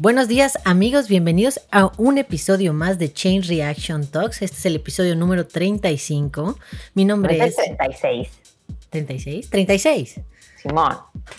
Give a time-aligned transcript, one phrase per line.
[0.00, 4.42] Buenos días amigos, bienvenidos a un episodio más de Chain Reaction Talks.
[4.42, 6.58] Este es el episodio número 35.
[6.94, 7.54] Mi nombre es...
[7.54, 8.28] 36.
[8.90, 9.48] ¿36?
[9.50, 10.20] 36.
[10.60, 10.96] Simón.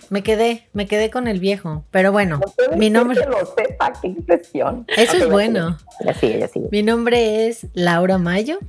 [0.10, 2.40] Me quedé, me quedé con el viejo, pero bueno,
[2.78, 3.20] mi nombre...
[3.20, 4.86] Que lo sepa, qué impresión.
[4.96, 5.78] Eso es bueno.
[6.06, 6.70] Ya sigue, ya sigue.
[6.72, 8.60] Mi nombre es Laura Mayo.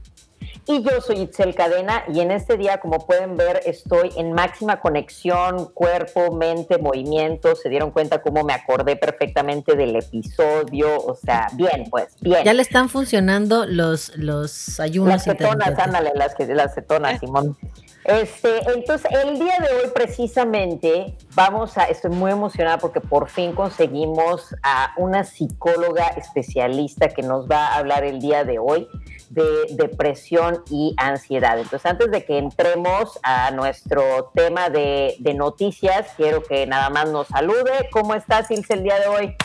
[0.69, 4.81] Y yo soy Itzel Cadena y en este día, como pueden ver, estoy en máxima
[4.81, 7.55] conexión, cuerpo, mente, movimiento.
[7.55, 10.97] Se dieron cuenta cómo me acordé perfectamente del episodio.
[10.97, 12.43] O sea, bien, pues, bien.
[12.45, 15.15] Ya le están funcionando los, los ayunos.
[15.15, 17.57] Las cetonas, ándale, las, las cetonas, Simón.
[18.03, 23.53] Este, entonces, el día de hoy precisamente vamos a, estoy muy emocionada porque por fin
[23.53, 28.89] conseguimos a una psicóloga especialista que nos va a hablar el día de hoy
[29.31, 31.59] de depresión y ansiedad.
[31.59, 37.09] Entonces, antes de que entremos a nuestro tema de, de noticias, quiero que nada más
[37.11, 37.89] nos salude.
[37.91, 39.37] ¿Cómo estás, Ilse, el día de hoy?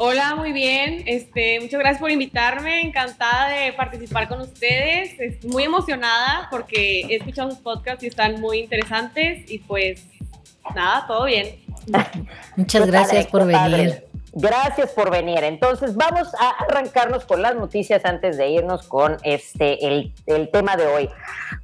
[0.00, 1.02] Hola, muy bien.
[1.06, 2.82] Este, muchas gracias por invitarme.
[2.82, 5.18] Encantada de participar con ustedes.
[5.18, 9.50] Estoy muy emocionada porque he escuchado sus podcasts y están muy interesantes.
[9.50, 10.06] Y pues,
[10.72, 11.56] nada, todo bien.
[12.56, 14.04] Muchas gracias por venir.
[14.32, 15.42] Gracias por venir.
[15.42, 20.76] Entonces, vamos a arrancarnos con las noticias antes de irnos con este el, el, tema
[20.76, 21.10] de hoy.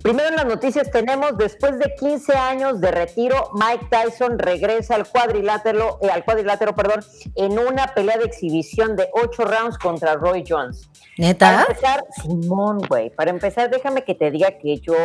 [0.02, 5.06] Primero en las noticias tenemos, después de 15 años de retiro, Mike Tyson regresa al
[5.06, 7.04] cuadrilátero, eh, al cuadrilátero, perdón,
[7.34, 10.88] en una pelea de exhibición de 8 rounds contra Roy Jones.
[11.16, 11.46] ¿Neta?
[11.46, 14.96] Para empezar, Simón, güey, para empezar, déjame que te diga que yo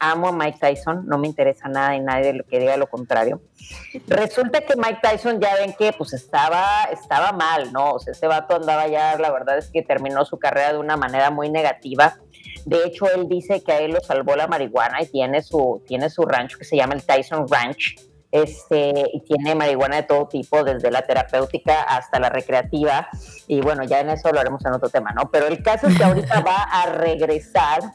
[0.00, 2.88] amo a Mike Tyson, no me interesa nada de nadie de lo que diga lo
[2.88, 3.40] contrario.
[4.08, 7.92] Resulta que Mike Tyson ya ven que pues estaba, estaba mal, ¿no?
[7.92, 10.96] O sea, ese vato andaba ya, la verdad es que terminó su carrera de una
[10.96, 12.18] manera muy negativa.
[12.64, 16.08] De hecho, él dice que a él lo salvó la marihuana y tiene su, tiene
[16.10, 17.96] su rancho que se llama el Tyson Ranch.
[18.30, 23.08] Este, y tiene marihuana de todo tipo, desde la terapéutica hasta la recreativa.
[23.46, 25.30] Y bueno, ya en eso lo haremos en otro tema, ¿no?
[25.30, 27.92] Pero el caso es que ahorita va a regresar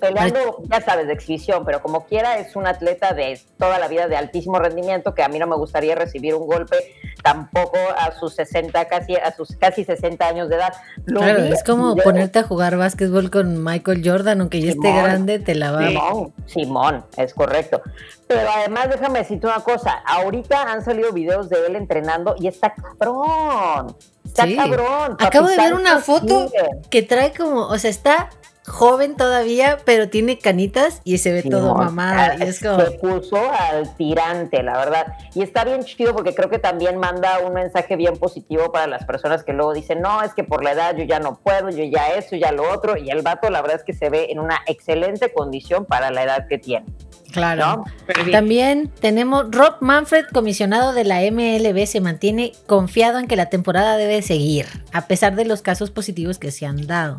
[0.00, 4.08] peleando, ya sabes, de exhibición, pero como quiera es un atleta de toda la vida
[4.08, 6.76] de altísimo rendimiento que a mí no me gustaría recibir un golpe
[7.26, 10.72] tampoco a sus 60, casi a sus casi 60 años de edad.
[11.04, 15.56] claro, es como ponerte a jugar básquetbol con Michael Jordan, aunque ya esté grande, te
[15.56, 15.88] la va.
[15.88, 17.82] Simón, Simón, es correcto.
[18.28, 22.72] Pero además, déjame decirte una cosa, ahorita han salido videos de él entrenando y está
[22.72, 23.96] cabrón.
[24.24, 25.16] Está cabrón.
[25.18, 26.48] Acabo de ver una foto
[26.90, 28.30] que trae como, o sea, está
[28.66, 32.34] joven todavía, pero tiene canitas y se ve todo mamado.
[32.38, 32.80] Y es como...
[32.80, 35.06] Se puso al tirante, la verdad.
[35.34, 39.04] Y está bien chido porque creo que también manda un mensaje bien positivo para las
[39.04, 41.84] personas que luego dicen, no, es que por la edad yo ya no puedo, yo
[41.84, 42.96] ya eso, ya lo otro.
[42.96, 46.24] Y el vato, la verdad es que se ve en una excelente condición para la
[46.24, 46.86] edad que tiene.
[47.32, 47.84] Claro.
[48.32, 53.98] También tenemos Rob Manfred, comisionado de la MLB, se mantiene confiado en que la temporada
[53.98, 57.18] debe seguir, a pesar de los casos positivos que se han dado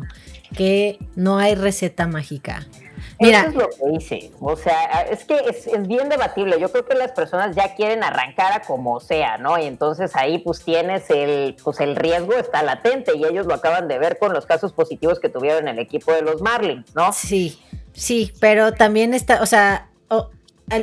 [0.56, 2.66] que no hay receta mágica.
[3.20, 4.30] Mira, Eso es lo que dice.
[4.40, 6.60] O sea, es que es, bien debatible.
[6.60, 9.58] Yo creo que las personas ya quieren arrancar a como sea, ¿no?
[9.58, 13.88] Y entonces ahí pues tienes el, pues el riesgo está latente y ellos lo acaban
[13.88, 17.12] de ver con los casos positivos que tuvieron el equipo de los Marlins, ¿no?
[17.12, 17.60] Sí,
[17.92, 19.88] sí, pero también está, o sea,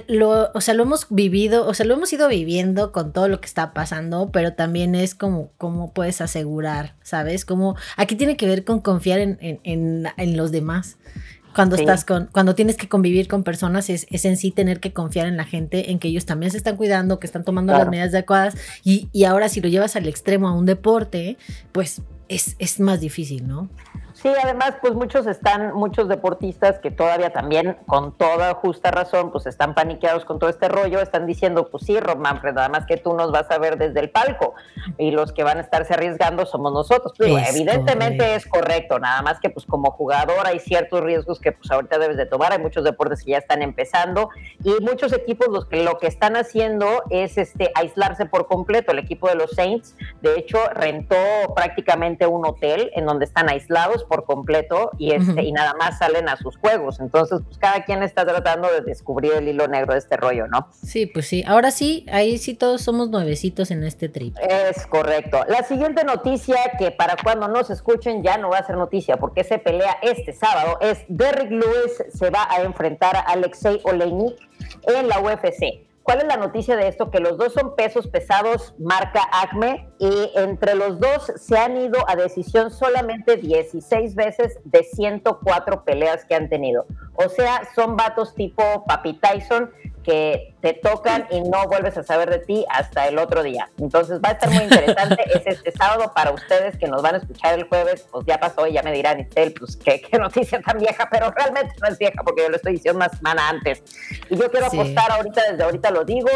[0.08, 3.40] lo, o sea, lo hemos vivido, o sea, lo hemos ido viviendo con todo lo
[3.40, 7.46] que está pasando, pero también es como cómo puedes asegurar, ¿sabes?
[7.46, 10.98] Como aquí tiene que ver con confiar en, en, en, los demás.
[11.54, 14.92] Cuando estás con, cuando tienes que convivir con personas, es, es, en sí tener que
[14.92, 17.88] confiar en la gente, en que ellos también se están cuidando, que están tomando las
[17.88, 18.56] medidas adecuadas.
[18.84, 21.38] Y, y ahora, si lo llevas al extremo a un deporte,
[21.72, 23.70] pues es, es más difícil, ¿no?
[24.26, 29.46] Sí, además, pues muchos están, muchos deportistas que todavía también, con toda justa razón, pues
[29.46, 32.98] están paniqueados con todo este rollo, están diciendo, pues sí, Rob Manfred, nada más que
[32.98, 34.56] tú nos vas a ver desde el palco
[34.98, 37.14] y los que van a estarse arriesgando somos nosotros.
[37.16, 41.70] Pues, evidentemente es correcto, nada más que pues como jugador hay ciertos riesgos que pues
[41.70, 44.30] ahorita debes de tomar, hay muchos deportes que ya están empezando
[44.64, 48.92] y muchos equipos los que lo que están haciendo es este aislarse por completo.
[48.92, 51.16] El equipo de los Saints, de hecho, rentó
[51.56, 56.30] prácticamente un hotel en donde están aislados por completo y, este, y nada más salen
[56.30, 57.00] a sus juegos.
[57.00, 60.70] Entonces, pues cada quien está tratando de descubrir el hilo negro de este rollo, ¿no?
[60.72, 61.44] Sí, pues sí.
[61.46, 64.36] Ahora sí, ahí sí todos somos nuevecitos en este trip.
[64.40, 65.44] Es correcto.
[65.48, 69.44] La siguiente noticia, que para cuando nos escuchen ya no va a ser noticia, porque
[69.44, 74.36] se pelea este sábado, es Derrick Lewis se va a enfrentar a Alexei Oleinik
[74.88, 75.86] en la UFC.
[76.06, 77.10] ¿Cuál es la noticia de esto?
[77.10, 81.98] Que los dos son pesos pesados marca ACME y entre los dos se han ido
[82.08, 86.86] a decisión solamente 16 veces de 104 peleas que han tenido.
[87.16, 89.72] O sea, son vatos tipo Papi Tyson
[90.06, 93.72] que te tocan y no vuelves a saber de ti hasta el otro día.
[93.80, 95.24] Entonces va a estar muy interesante.
[95.34, 98.68] es este sábado para ustedes que nos van a escuchar el jueves, pues ya pasó
[98.68, 102.22] y ya me dirán, Isel, pues qué, noticia tan vieja, pero realmente no es vieja
[102.24, 103.84] porque yo lo estoy diciendo una semana antes.
[104.30, 106.30] Y yo quiero apostar ahorita, desde ahorita lo digo,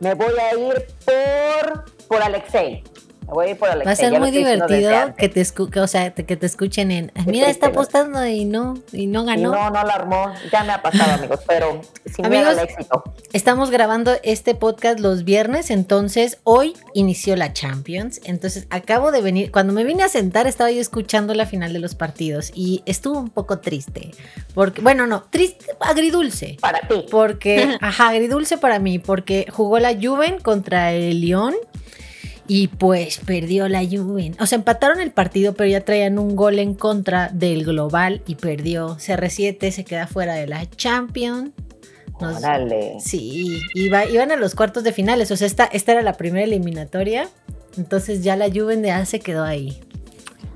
[0.00, 2.84] me voy a ir por, por Alexei.
[3.26, 5.44] Voy a ir por Va a ser muy divertido que te,
[5.80, 9.50] o sea, que te escuchen en, mira, está apostando y no, y no ganó.
[9.50, 10.32] no, no la armó.
[10.52, 13.02] Ya me ha pasado, amigos, pero sin amigos, miedo al éxito.
[13.32, 18.20] Estamos grabando este podcast los viernes, entonces hoy inició la Champions.
[18.24, 21.80] Entonces acabo de venir, cuando me vine a sentar estaba yo escuchando la final de
[21.80, 24.12] los partidos y estuvo un poco triste.
[24.54, 26.58] Porque, bueno, no, triste, agridulce.
[26.60, 27.06] Para ti.
[27.10, 31.54] Porque, ajá, agridulce para mí, porque jugó la Juven contra el Lyon
[32.48, 34.32] y pues perdió la Juve.
[34.38, 38.36] O sea, empataron el partido, pero ya traían un gol en contra del global y
[38.36, 38.96] perdió.
[38.96, 41.50] CR7 se queda fuera de la Champions.
[42.20, 42.94] Órale.
[43.00, 45.30] Sí, iban a los cuartos de finales.
[45.30, 47.28] O sea, esta, esta era la primera eliminatoria.
[47.76, 49.80] Entonces ya la Juve ya se quedó ahí.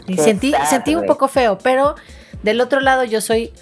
[0.06, 1.94] Y sentí, sentí un poco feo, pero
[2.43, 3.52] del otro lado yo soy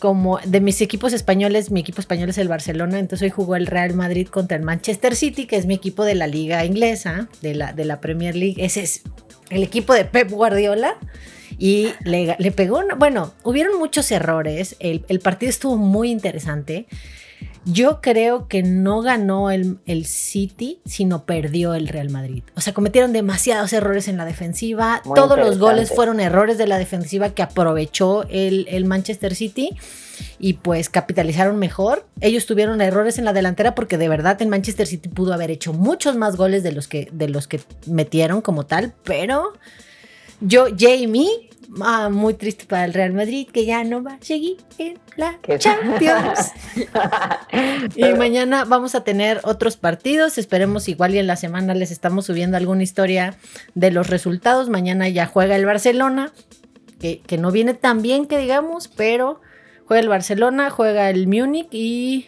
[0.00, 3.66] como de mis equipos españoles, mi equipo español es el Barcelona, entonces hoy jugó el
[3.66, 7.54] Real Madrid contra el Manchester City, que es mi equipo de la liga inglesa, de
[7.54, 8.56] la, de la Premier League.
[8.64, 9.02] Ese es
[9.50, 10.96] el equipo de Pep Guardiola.
[11.58, 16.86] Y le, pegó, bueno, hubieron muchos errores, el, el partido estuvo muy interesante.
[17.64, 22.42] Yo creo que no ganó el, City, sino perdió el Real Madrid.
[22.54, 25.02] O sea, cometieron demasiados errores en la defensiva.
[25.14, 29.76] Todos los goles fueron errores de la defensiva que aprovechó el, el, Manchester City
[30.38, 32.06] y pues capitalizaron mejor.
[32.20, 35.72] Ellos tuvieron errores en la delantera porque de verdad el Manchester City pudo haber hecho
[35.72, 39.52] muchos más goles de los que, de los que metieron como tal, pero
[40.40, 41.50] yo, Jamie,
[41.80, 45.38] Ah, muy triste para el Real Madrid que ya no va a seguir en la
[45.58, 46.52] Champions.
[47.94, 50.36] y mañana vamos a tener otros partidos.
[50.38, 53.36] Esperemos igual y en la semana les estamos subiendo alguna historia
[53.74, 54.68] de los resultados.
[54.68, 56.32] Mañana ya juega el Barcelona,
[56.98, 59.40] que, que no viene tan bien que digamos, pero
[59.86, 62.26] juega el Barcelona, juega el Múnich y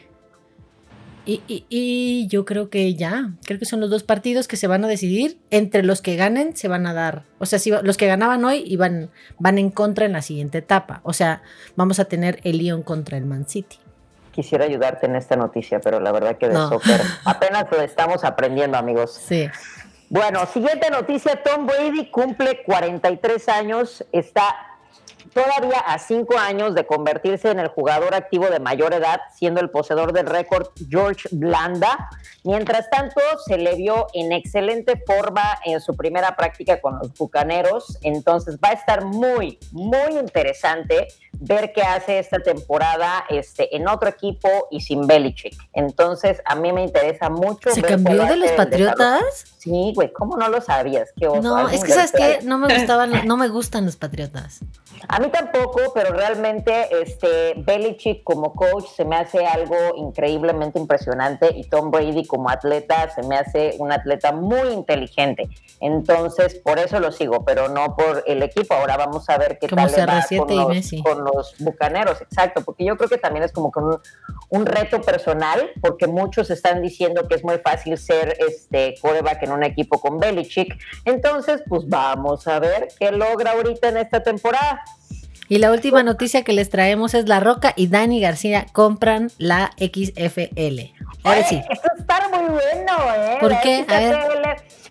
[1.24, 4.88] y, yo creo que ya, creo que son los dos partidos que se van a
[4.88, 5.38] decidir.
[5.50, 8.64] Entre los que ganen se van a dar, o sea, si los que ganaban hoy
[8.66, 11.00] iban, van en contra en la siguiente etapa.
[11.04, 11.42] O sea,
[11.76, 13.78] vamos a tener el Lyon contra el Man City.
[14.32, 18.78] Quisiera ayudarte en esta noticia, pero la verdad que de soccer apenas lo estamos aprendiendo,
[18.78, 19.12] amigos.
[19.12, 19.48] Sí.
[20.08, 24.71] Bueno, siguiente noticia, Tom Brady cumple 43 años, está
[25.34, 29.70] todavía a cinco años de convertirse en el jugador activo de mayor edad, siendo el
[29.70, 32.08] poseedor del récord George Blanda.
[32.44, 37.98] Mientras tanto, se le vio en excelente forma en su primera práctica con los Bucaneros,
[38.02, 41.08] entonces va a estar muy, muy interesante
[41.42, 45.54] ver qué hace esta temporada este, en otro equipo y sin Belichick.
[45.72, 47.70] Entonces, a mí me interesa mucho.
[47.70, 49.22] ¿Se cambió de los Patriotas?
[49.58, 51.10] Sí, güey, ¿cómo no lo sabías?
[51.16, 54.60] Qué No, es que sabes que no me gustaban, no me gustan los Patriotas.
[55.08, 61.50] A mí tampoco, pero realmente este Belichick como coach se me hace algo increíblemente impresionante
[61.54, 65.48] y Tom Brady como atleta se me hace un atleta muy inteligente.
[65.80, 68.74] Entonces, por eso lo sigo, pero no por el equipo.
[68.74, 72.84] Ahora vamos a ver qué tal le va con los, con los, bucaneros, exacto, porque
[72.84, 74.00] yo creo que también es como con
[74.48, 79.52] un, reto personal, porque muchos están diciendo que es muy fácil ser este coreback en
[79.52, 80.78] un equipo con Belichick.
[81.04, 84.82] Entonces, pues vamos a ver qué logra ahorita en esta temporada.
[85.48, 89.70] Y la última noticia que les traemos es La Roca y Dani García compran la
[89.76, 90.92] XFL.
[91.24, 91.62] Ahora sí.
[91.68, 93.36] Esto está muy bueno, ¿eh?
[93.40, 93.84] ¿Por qué?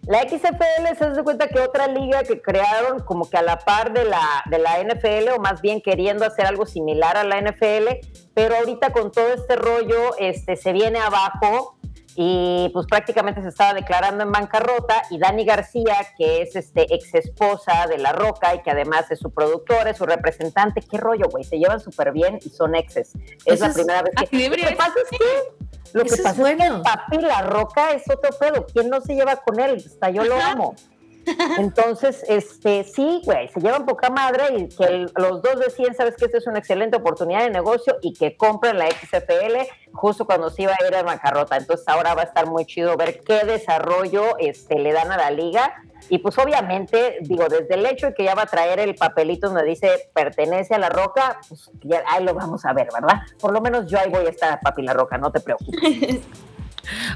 [0.08, 3.94] La XFL se hace cuenta que otra liga que crearon como que a la par
[3.94, 8.00] de la, de la NFL, o más bien queriendo hacer algo similar a la NFL,
[8.34, 11.78] pero ahorita con todo este rollo este, se viene abajo
[12.16, 17.14] y pues prácticamente se estaba declarando en bancarrota y Dani García, que es este ex
[17.14, 21.28] esposa de La Roca y que además es su productor, es su representante, qué rollo,
[21.30, 23.14] güey, se llevan súper bien y son exes.
[23.46, 24.50] Es la primera vez que...
[24.50, 25.62] Lo que pasa es que...
[25.94, 28.66] Lo que pasa es, que papi La Roca es otro pedo.
[28.66, 29.76] ¿Quién no se lleva con él?
[29.86, 30.76] Hasta yo lo amo.
[31.58, 36.26] Entonces, este, sí, güey, se llevan poca madre y que los dos decían, sabes que
[36.26, 40.64] esta es una excelente oportunidad de negocio y que compren la XFL justo cuando se
[40.64, 41.58] iba a ir a bancarrota.
[41.58, 45.32] Entonces ahora va a estar muy chido ver qué desarrollo este, le dan a la
[45.32, 45.74] liga.
[46.10, 49.48] Y pues obviamente, digo, desde el hecho de que ya va a traer el papelito
[49.48, 53.22] donde dice pertenece a la roca, pues ya ahí lo vamos a ver, ¿verdad?
[53.40, 56.22] Por lo menos yo ahí voy a estar, papi la roca, no te preocupes.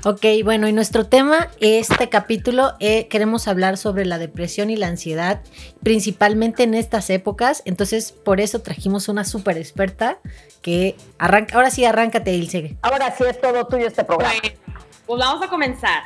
[0.04, 4.88] Ok, bueno, y nuestro tema, este capítulo, eh, queremos hablar sobre la depresión y la
[4.88, 5.42] ansiedad,
[5.84, 7.62] principalmente en estas épocas.
[7.66, 10.20] Entonces, por eso trajimos una súper experta
[10.62, 11.56] que arranca.
[11.56, 12.78] Ahora sí, arráncate, Ilse.
[12.82, 14.34] Ahora sí es todo tuyo este programa.
[14.42, 14.58] Bueno,
[15.06, 16.04] pues vamos a comenzar.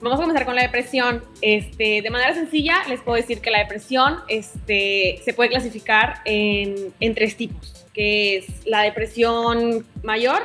[0.00, 1.24] Vamos a comenzar con la depresión.
[1.40, 6.92] Este, de manera sencilla, les puedo decir que la depresión este, se puede clasificar en,
[7.00, 10.42] en tres tipos, que es la depresión mayor,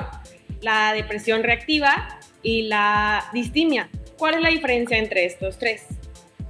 [0.62, 3.90] la depresión reactiva y la distimia.
[4.18, 5.86] ¿Cuál es la diferencia entre estos tres?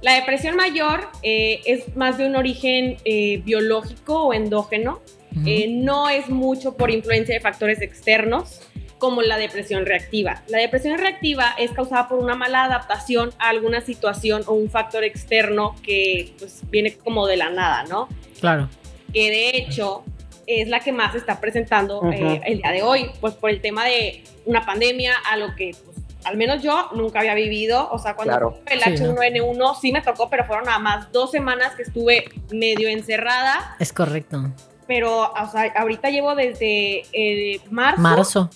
[0.02, 5.00] La depresión mayor eh, es más de un origen eh, biológico o endógeno,
[5.46, 8.60] eh, no es mucho por influencia de factores externos
[8.98, 10.42] como la depresión reactiva.
[10.48, 15.04] La depresión reactiva es causada por una mala adaptación a alguna situación o un factor
[15.04, 18.08] externo que pues, viene como de la nada, ¿no?
[18.40, 18.68] Claro.
[19.12, 20.04] Que de hecho
[20.58, 23.60] es la que más se está presentando eh, el día de hoy, pues por el
[23.60, 27.88] tema de una pandemia, a lo que pues, al menos yo nunca había vivido.
[27.90, 28.58] O sea, cuando Claro.
[28.66, 32.88] el Sí, H1N1 sí me tocó, pero fueron nada más dos semanas que estuve medio
[32.88, 33.76] encerrada.
[33.78, 34.50] Es correcto.
[34.86, 38.50] Pero, o sea, ahorita llevo desde eh, marzo, Marzo.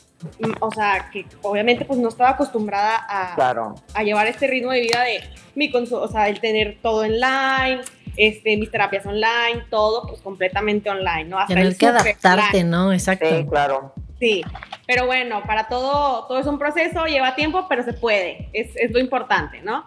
[0.60, 3.74] O sea, que obviamente pues no estaba acostumbrada a, Claro.
[3.92, 5.20] a llevar este ritmo de vida de
[5.54, 7.82] mi consu- o sea, el tener todo online,
[8.16, 11.38] este, mis terapias online, todo pues completamente online, ¿no?
[11.38, 12.64] Hasta Tener el que adaptarte, online.
[12.64, 12.92] ¿no?
[12.92, 13.28] Exacto.
[13.28, 13.92] Sí, claro.
[14.20, 14.42] Sí,
[14.86, 18.90] pero bueno, para todo, todo es un proceso, lleva tiempo, pero se puede, es, es
[18.92, 19.84] lo importante, ¿no?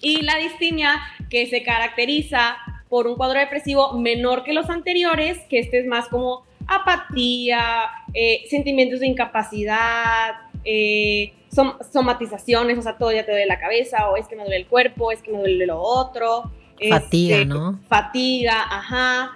[0.00, 2.56] Y la distimia, que se caracteriza
[2.88, 8.42] por un cuadro depresivo menor que los anteriores, que este es más como apatía, eh,
[8.48, 14.16] sentimientos de incapacidad, eh, som- somatizaciones, o sea, todo ya te duele la cabeza, o
[14.16, 16.50] es que me duele el cuerpo, es que me duele lo otro.
[16.88, 17.80] Fatiga, este, ¿no?
[17.88, 19.32] Fatiga, ajá.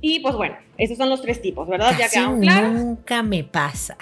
[0.00, 1.92] Y pues bueno, esos son los tres tipos, ¿verdad?
[1.92, 2.72] Ya Casi quedaron claros.
[2.72, 3.96] nunca me pasa.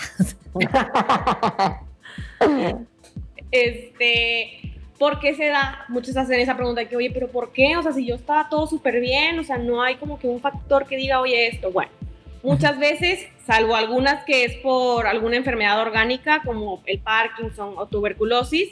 [3.53, 4.61] Este,
[4.99, 5.85] ¿por qué se da?
[5.89, 7.77] Muchos hacen esa pregunta de que, oye, pero ¿por qué?
[7.77, 10.41] O sea, si yo estaba todo súper bien, o sea, no hay como que un
[10.41, 11.73] factor que diga, oye, esto.
[11.73, 11.91] Bueno,
[12.43, 18.69] muchas veces, salvo algunas que es por alguna enfermedad orgánica como el Parkinson o tuberculosis,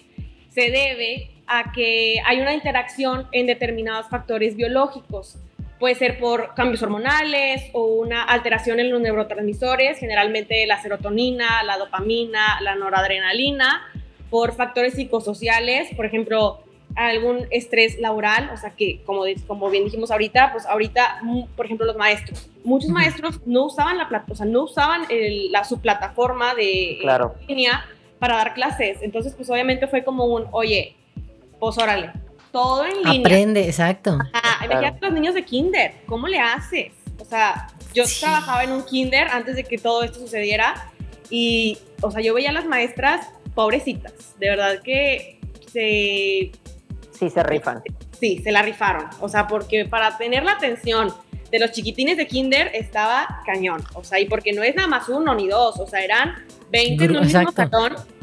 [0.51, 5.37] se debe a que hay una interacción en determinados factores biológicos.
[5.79, 11.79] Puede ser por cambios hormonales o una alteración en los neurotransmisores, generalmente la serotonina, la
[11.79, 13.83] dopamina, la noradrenalina,
[14.29, 16.61] por factores psicosociales, por ejemplo,
[16.97, 21.67] algún estrés laboral, o sea que, como, como bien dijimos ahorita, pues ahorita, mm, por
[21.67, 22.51] ejemplo, los maestros.
[22.65, 27.37] Muchos maestros no usaban, la, o sea, no usaban el- la, su plataforma de Claro.
[27.47, 27.85] línea
[28.19, 28.99] para dar clases.
[29.03, 30.97] Entonces, pues obviamente fue como un, oye,
[31.59, 32.13] pues órale,
[32.53, 33.21] todo en línea.
[33.21, 34.19] Aprende, exacto.
[34.33, 36.93] Ah, imagínate los niños de kinder, ¿cómo le haces?
[37.21, 38.21] O sea, yo Sí.
[38.21, 40.91] trabajaba en un kinder antes de que todo esto sucediera
[41.31, 45.41] y, o sea, yo veía a las maestras pobrecitas, de verdad que
[45.73, 46.53] se,
[47.13, 47.83] Sí, se rifan.
[48.19, 51.13] sí, se la rifaron, o sea, porque para tener la atención
[51.51, 55.09] de los chiquitines de kinder estaba cañón, o sea, y porque no es nada más
[55.09, 56.35] uno ni dos, o sea, eran
[56.71, 57.41] 20 en un mismo.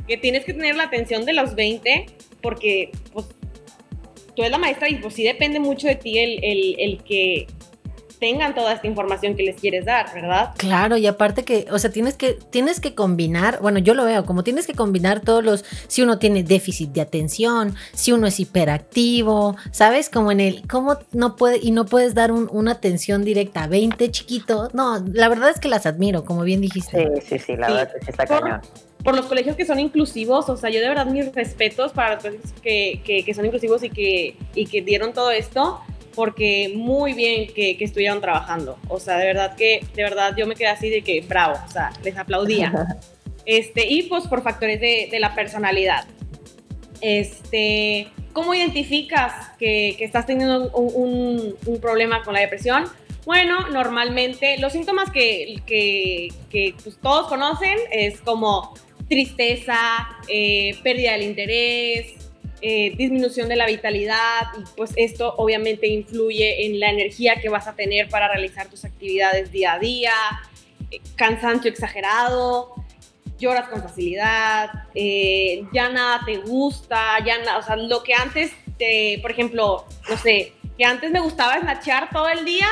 [0.08, 2.06] Que tienes que tener la atención de los 20
[2.42, 3.26] porque, pues,
[4.36, 7.48] tú eres la maestra y pues sí depende mucho de ti el, el, el que
[8.20, 10.52] tengan toda esta información que les quieres dar, ¿verdad?
[10.58, 14.26] Claro, y aparte que, o sea, tienes que, tienes que combinar, bueno, yo lo veo,
[14.26, 18.40] como tienes que combinar todos los, si uno tiene déficit de atención, si uno es
[18.40, 20.10] hiperactivo, ¿sabes?
[20.10, 23.68] Como en el, ¿cómo no puede, y no puedes dar un- una atención directa a
[23.68, 24.74] 20 chiquitos?
[24.74, 27.10] No, la verdad es que las admiro, como bien dijiste.
[27.22, 27.74] Sí, sí, sí, la Sí.
[27.74, 28.62] verdad que sí está Por- cañón.
[29.04, 32.24] Por los colegios que son inclusivos, o sea, yo de verdad mis respetos para los
[32.24, 35.80] colegios que, que, que son inclusivos y que, y que dieron todo esto,
[36.16, 38.78] porque muy bien que, que estuvieron trabajando.
[38.88, 41.72] O sea, de verdad que, de verdad yo me quedé así de que bravo, o
[41.72, 42.72] sea, les aplaudía.
[43.48, 46.06] Este, y pues por factores de, de la personalidad.
[47.02, 52.86] Este, ¿Cómo identificas que, que estás teniendo un, un- un problema con la depresión?
[53.26, 58.74] Bueno, normalmente los síntomas que, que- que, pues, todos conocen es como
[59.08, 59.78] tristeza,
[60.28, 62.14] eh, pérdida del interés,
[62.62, 67.68] eh, disminución de la vitalidad y pues esto obviamente influye en la energía que vas
[67.68, 70.14] a tener para realizar tus actividades día a día,
[70.92, 72.74] eh, cansancio exagerado,
[73.38, 78.52] lloras con facilidad, eh, ya nada te gusta, ya nada, o sea, lo que antes,
[78.78, 82.68] te, por ejemplo, no sé, que antes me gustaba snatchear todo el día,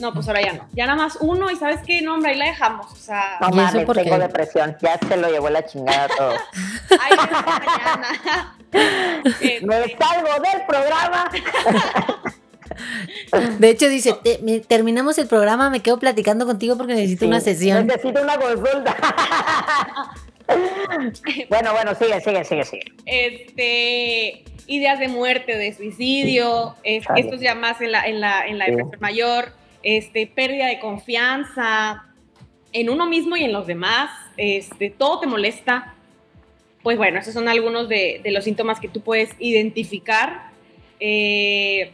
[0.00, 2.38] no, pues ahora ya no, ya nada más uno y sabes qué, no, hombre, ahí
[2.38, 4.18] la dejamos, o sea, No ¿Y eso mames, tengo qué?
[4.18, 4.76] depresión.
[4.80, 6.34] Ya se lo llevó la chingada todo.
[6.90, 8.56] vemos mañana.
[8.72, 11.30] Este, Me salgo del programa.
[13.58, 17.40] De hecho, dice, "Te- me- terminamos el programa, me quedo platicando contigo porque necesito una
[17.40, 17.86] Sí, sesión.
[17.86, 18.96] Necesito una consulta.
[21.48, 22.84] bueno, bueno, sigue, sigue, sigue, sigue.
[23.06, 28.58] Este, ideas de muerte, de suicidio, esto es ya más en la, en la, en
[28.58, 32.04] la depresión mayor, este, pérdida de confianza
[32.72, 35.94] en uno mismo y en los demás, este, todo te molesta.
[36.82, 40.50] Pues bueno, esos son algunos de, los síntomas que tú puedes identificar.
[40.98, 41.92] Eh,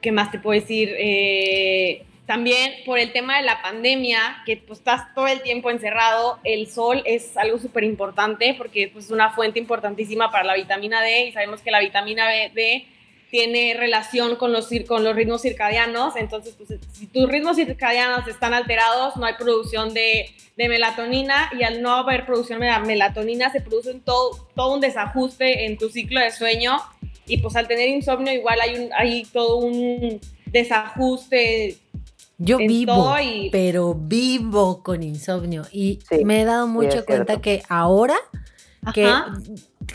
[0.00, 0.94] ¿Qué más te puedo decir?
[0.98, 6.38] Eh, también por el tema de la pandemia, que pues estás todo el tiempo encerrado,
[6.44, 11.02] el sol es algo súper importante porque pues, es una fuente importantísima para la vitamina
[11.02, 12.86] D y sabemos que la vitamina D
[13.32, 18.52] tiene relación con los, con los ritmos circadianos, entonces pues, si tus ritmos circadianos están
[18.52, 20.26] alterados, no hay producción de,
[20.58, 25.64] de melatonina y al no haber producción de melatonina se produce todo, todo un desajuste
[25.64, 26.76] en tu ciclo de sueño
[27.26, 31.78] y pues al tener insomnio igual hay, un, hay todo un desajuste
[32.36, 33.14] yo vivo,
[33.50, 38.16] pero vivo con insomnio y me he dado mucha cuenta que ahora
[38.92, 39.10] que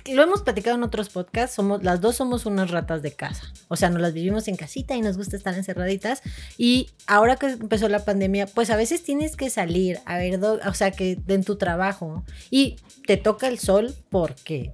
[0.05, 3.51] lo hemos platicado en otros podcasts, somos las dos somos unas ratas de casa.
[3.67, 6.21] O sea, nos las vivimos en casita y nos gusta estar encerraditas
[6.57, 10.73] y ahora que empezó la pandemia, pues a veces tienes que salir a ver, o
[10.73, 14.71] sea, que en tu trabajo y te toca el sol porque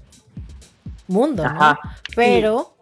[1.07, 1.77] mundo, ¿no?
[2.15, 2.75] Pero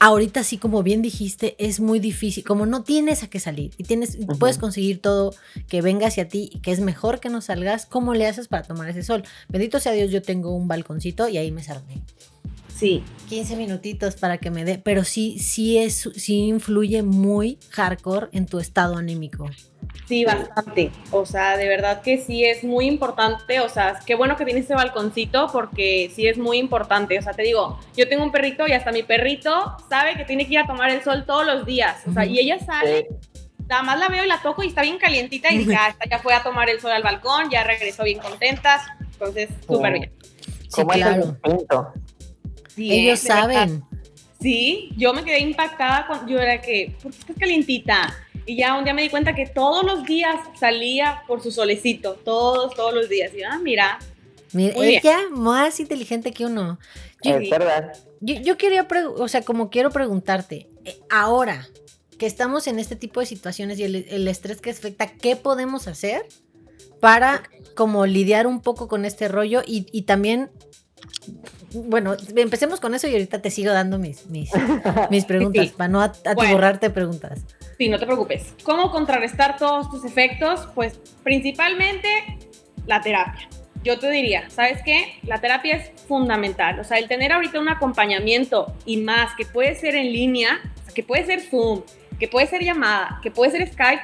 [0.00, 3.84] ahorita sí, como bien dijiste, es muy difícil, como no tienes a qué salir y
[3.84, 5.34] tienes, puedes conseguir todo
[5.68, 8.62] que venga hacia ti y que es mejor que no salgas, ¿cómo le haces para
[8.62, 9.24] tomar ese sol?
[9.48, 12.02] Bendito sea Dios, yo tengo un balconcito y ahí me salvé.
[12.78, 13.02] Sí.
[13.28, 18.46] 15 minutitos para que me dé, pero sí, sí es, sí influye muy hardcore en
[18.46, 19.50] tu estado anímico.
[20.06, 20.92] Sí, bastante.
[21.10, 23.60] O sea, de verdad que sí es muy importante.
[23.60, 27.18] O sea, qué bueno que tienes ese balconcito porque sí es muy importante.
[27.18, 30.46] O sea, te digo, yo tengo un perrito y hasta mi perrito sabe que tiene
[30.46, 32.00] que ir a tomar el sol todos los días.
[32.06, 33.08] O sea, y ella sale,
[33.68, 36.20] nada más la veo y la toco y está bien calientita y dice, ah, ya
[36.20, 38.96] fue a tomar el sol al balcón, ya regresó bien contenta.
[39.12, 40.12] Entonces, súper bien.
[40.68, 41.36] Sí, claro.
[42.78, 43.82] Ellos saben.
[44.40, 48.14] Sí, yo me quedé impactada cuando yo era que, ¿por qué estás calientita?
[48.46, 52.14] Y ya un día me di cuenta que todos los días salía por su solecito,
[52.14, 53.32] todos, todos los días.
[53.36, 53.98] Y ah, mira.
[54.52, 56.78] Mira, ella más inteligente que uno.
[57.22, 57.92] es verdad.
[58.20, 61.68] Yo, quería, o sea, como quiero preguntarte, eh, ahora
[62.18, 66.26] que estamos en este tipo de situaciones y el, estrés que afecta, ¿qué podemos hacer
[67.00, 67.42] para
[67.76, 70.50] como lidiar un poco con este rollo y, y también
[71.72, 74.50] bueno, empecemos con eso y ahorita te sigo dando mis, mis,
[75.10, 77.40] mis preguntas, para no atiborrarte preguntas.
[77.76, 78.54] Sí, no te preocupes.
[78.62, 80.68] ¿Cómo contrarrestar todos tus efectos?
[80.74, 82.08] Pues principalmente
[82.86, 83.48] la terapia.
[83.84, 85.18] Yo te diría, ¿sabes qué?
[85.22, 86.80] La terapia es fundamental.
[86.80, 90.60] O sea, el tener ahorita un acompañamiento y más, que puede ser en línea,
[90.94, 91.82] que puede ser Zoom,
[92.18, 94.02] que puede ser llamada, que puede ser Skype,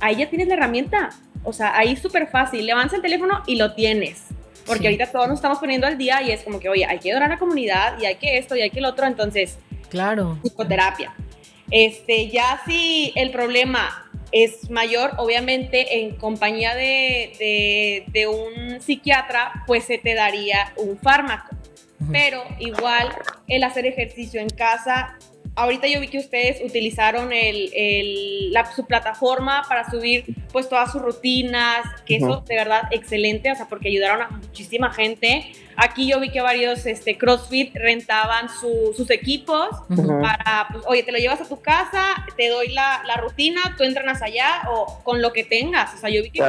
[0.00, 1.10] ahí ya tienes la herramienta.
[1.44, 2.66] O sea, ahí súper fácil.
[2.66, 4.24] Levantas el teléfono y lo tienes.
[4.68, 7.10] Porque ahorita todos nos estamos poniendo al día y es como que, oye, hay que
[7.10, 9.06] adorar a la comunidad y hay que esto y hay que lo otro.
[9.06, 10.38] Entonces, claro.
[10.44, 11.14] Psicoterapia.
[11.70, 19.84] Este, ya si el problema es mayor, obviamente en compañía de, de, un psiquiatra, pues
[19.84, 21.56] se te daría un fármaco.
[22.12, 23.08] Pero igual
[23.48, 25.18] el hacer ejercicio en casa
[25.58, 31.02] ahorita yo vi que ustedes utilizaron el, la, su plataforma para subir pues todas sus
[31.02, 35.50] rutinas, que eso de verdad excelente, o sea, porque ayudaron a muchísima gente.
[35.76, 41.18] Aquí yo vi que varios este, CrossFit rentaban sus equipos para, pues, oye, te lo
[41.18, 45.32] llevas a tu casa, te doy la, la, rutina, tú entrenas allá o con lo
[45.32, 45.94] que tengas.
[45.94, 46.42] O sea, yo vi que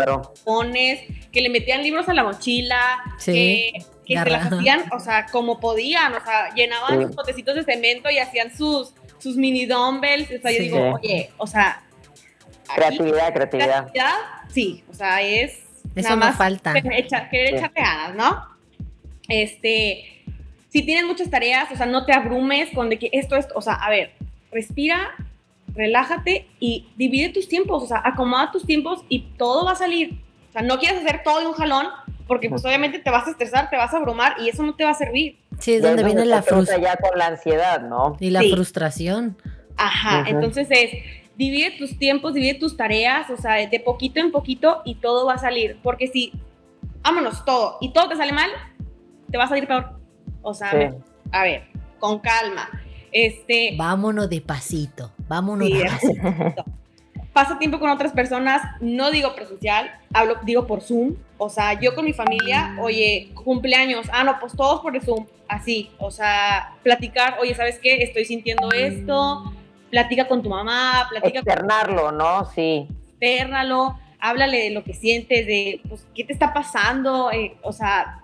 [0.43, 3.73] pones, que le metían libros a la mochila, que
[4.09, 8.09] que se las hacían, o sea, como podían, o sea, llenaban sus potecitos de cemento
[8.09, 10.29] y hacían sus, sus mini dumbbells.
[10.32, 11.84] O sea, yo digo, oye, o sea.
[12.73, 13.88] Creatividad, creatividad.
[14.49, 15.63] Sí, o sea, es.
[15.95, 16.73] Eso no falta.
[16.73, 18.45] Querer, echarte ganas, ¿no?
[19.27, 20.23] Este.
[20.69, 23.47] Si tienes muchas tareas, o sea, no te abrumes con de que esto es.
[23.55, 24.12] O sea, a ver,
[24.51, 25.15] respira,
[25.73, 30.19] relájate y divide tus tiempos, o sea, acomoda tus tiempos y todo va a salir.
[30.49, 31.88] O sea, no quieres hacer todo de un jalón
[32.27, 34.84] porque pues obviamente te vas a estresar, te vas a abrumar y eso no te
[34.84, 35.38] va a servir.
[35.59, 36.81] Sí, es donde viene la frustración.
[36.81, 38.15] ya con la ansiedad, ¿no?
[38.19, 39.37] Y la frustración.
[39.77, 40.91] Ajá, entonces es,
[41.37, 45.35] divide tus tiempos, divide tus tareas, o sea, de poquito en poquito y todo va
[45.35, 45.79] a salir.
[45.81, 46.33] Porque si,
[47.01, 48.49] vámonos, todo, y todo te sale mal,
[49.31, 49.99] te va a salir peor.
[50.41, 50.71] O sea,
[51.31, 51.63] a ver,
[51.99, 52.69] con calma.
[53.11, 56.65] Este, vámonos de pasito, vámonos de pasito.
[57.39, 61.15] Pasa tiempo con otras personas, no digo presencial, hablo, digo por Zoom.
[61.38, 65.89] O sea, yo con mi familia, oye, cumpleaños, ah, no, pues todos por Zoom así,
[65.99, 68.04] o sea, platicar, oye, ¿sabes qué?
[68.04, 69.54] Estoy sintiendo esto,
[69.89, 72.43] platica con tu mamá, platica Externarlo, ¿no?
[72.54, 72.89] Sí.
[73.12, 73.97] Externalo.
[74.19, 78.19] háblale de lo que sientes, de pues, qué te está pasando, eh, o sea,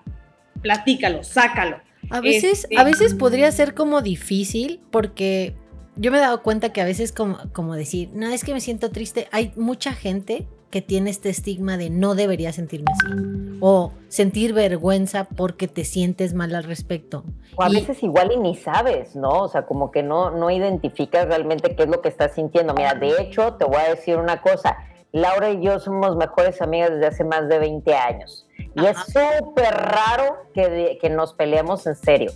[0.62, 1.80] platícalo, sácalo.
[2.10, 5.56] A veces, a este, veces podría ser como difícil porque
[5.95, 8.62] yo me he dado cuenta que a veces como, como decir, no, es que me
[8.62, 13.93] siento triste, hay mucha gente que tiene este estigma de no debería sentirme así o
[14.10, 17.23] sentir vergüenza porque te sientes mal al respecto.
[17.55, 19.43] O a veces igual y ni sabes, ¿no?
[19.43, 22.73] O sea, como que no, no identificas realmente qué es lo que estás sintiendo.
[22.73, 24.77] Mira, de hecho, te voy a decir una cosa.
[25.13, 28.45] Laura y yo somos mejores amigas desde hace más de 20 años.
[28.75, 32.31] Y es súper raro que, que nos peleemos en serio.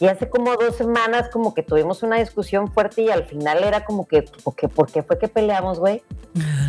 [0.00, 3.84] Y hace como dos semanas como que tuvimos una discusión fuerte y al final era
[3.84, 6.02] como que, ¿por qué fue que peleamos, güey?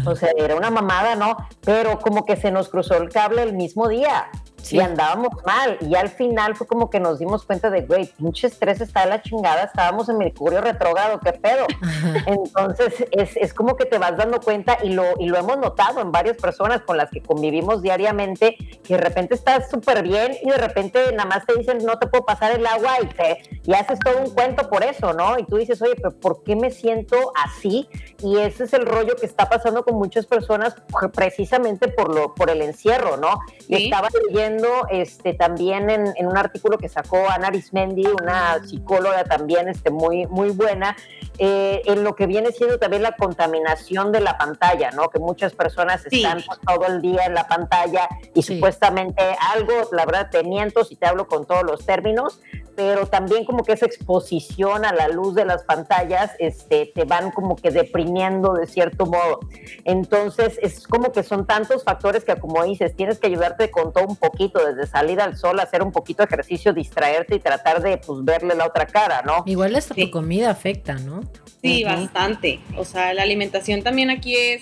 [0.05, 1.37] O sea, era una mamada, ¿no?
[1.61, 4.29] Pero como que se nos cruzó el cable el mismo día
[4.71, 5.77] y andábamos mal.
[5.81, 9.09] Y al final fue como que nos dimos cuenta de, güey, pinche estrés está de
[9.09, 11.65] la chingada, estábamos en Mercurio retrógrado, qué pedo.
[12.25, 16.01] Entonces es, es, como que te vas dando cuenta y lo, y lo hemos notado
[16.01, 20.49] en varias personas con las que convivimos diariamente, que de repente estás súper bien y
[20.49, 23.73] de repente nada más te dicen, no te puedo pasar el agua y, te, y
[23.73, 25.37] haces todo un cuento por eso, ¿no?
[25.39, 27.87] Y tú dices, oye, pero ¿por qué me siento así?
[28.19, 30.75] Y ese es el rollo que está pasando con muchas personas
[31.13, 33.39] precisamente por, lo, por el encierro, ¿no?
[33.67, 34.54] Y estaba leyendo
[34.89, 40.49] este, también en, un artículo que sacó Ana Arismendi, una psicóloga también este, muy, muy
[40.49, 40.95] buena,
[41.37, 45.09] eh, en lo que viene siendo también la contaminación de la pantalla, ¿no?
[45.09, 49.21] Que muchas personas están todo el día en la pantalla y supuestamente
[49.53, 52.39] algo, la verdad te miento si te hablo con todos los términos,
[52.75, 57.31] pero también como que esa exposición a la luz de las pantallas este, te van
[57.31, 59.39] como que deprimiendo de cierto modo.
[59.83, 64.05] Entonces es como que son tantos factores que como dices, tienes que ayudarte con todo
[64.05, 67.97] un poquito, desde salir al sol, hacer un poquito de ejercicio, distraerte y tratar de
[67.97, 69.43] pues verle la otra cara, ¿no?
[69.45, 71.21] Igual hasta tu comida afecta, ¿no?
[71.61, 72.59] Sí, bastante.
[72.77, 74.61] O sea, la alimentación también aquí es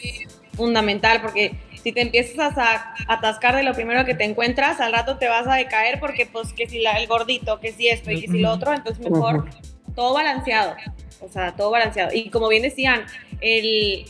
[0.55, 5.17] fundamental porque si te empiezas a atascar de lo primero que te encuentras, al rato
[5.17, 8.21] te vas a decaer porque pues que si la, el gordito, que si esto y
[8.21, 9.49] que si lo otro, entonces mejor
[9.93, 10.75] todo balanceado,
[11.19, 12.11] o sea, todo balanceado.
[12.13, 13.05] Y como bien decían,
[13.41, 14.05] el,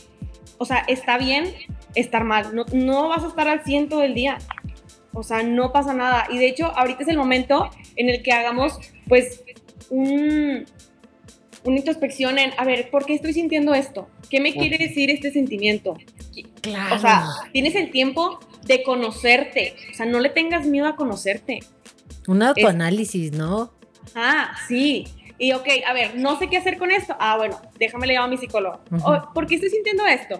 [0.58, 1.52] o sea, está bien
[1.96, 4.38] estar mal, no, no vas a estar al ciento del día,
[5.12, 6.26] o sea, no pasa nada.
[6.30, 9.42] Y de hecho, ahorita es el momento en el que hagamos pues
[9.90, 10.64] un,
[11.64, 14.08] una introspección en, a ver, ¿por qué estoy sintiendo esto?
[14.30, 15.96] ¿Qué me quiere decir este sentimiento?
[16.60, 16.96] Claro.
[16.96, 19.74] O sea, tienes el tiempo de conocerte.
[19.90, 21.60] O sea, no le tengas miedo a conocerte.
[22.26, 23.72] Un autoanálisis, ¿no?
[24.14, 25.04] Ah, sí.
[25.38, 27.16] Y ok, a ver, no sé qué hacer con esto.
[27.18, 28.80] Ah, bueno, déjame le llamo a mi psicólogo.
[29.04, 30.38] Oh, ¿Por qué estoy sintiendo esto?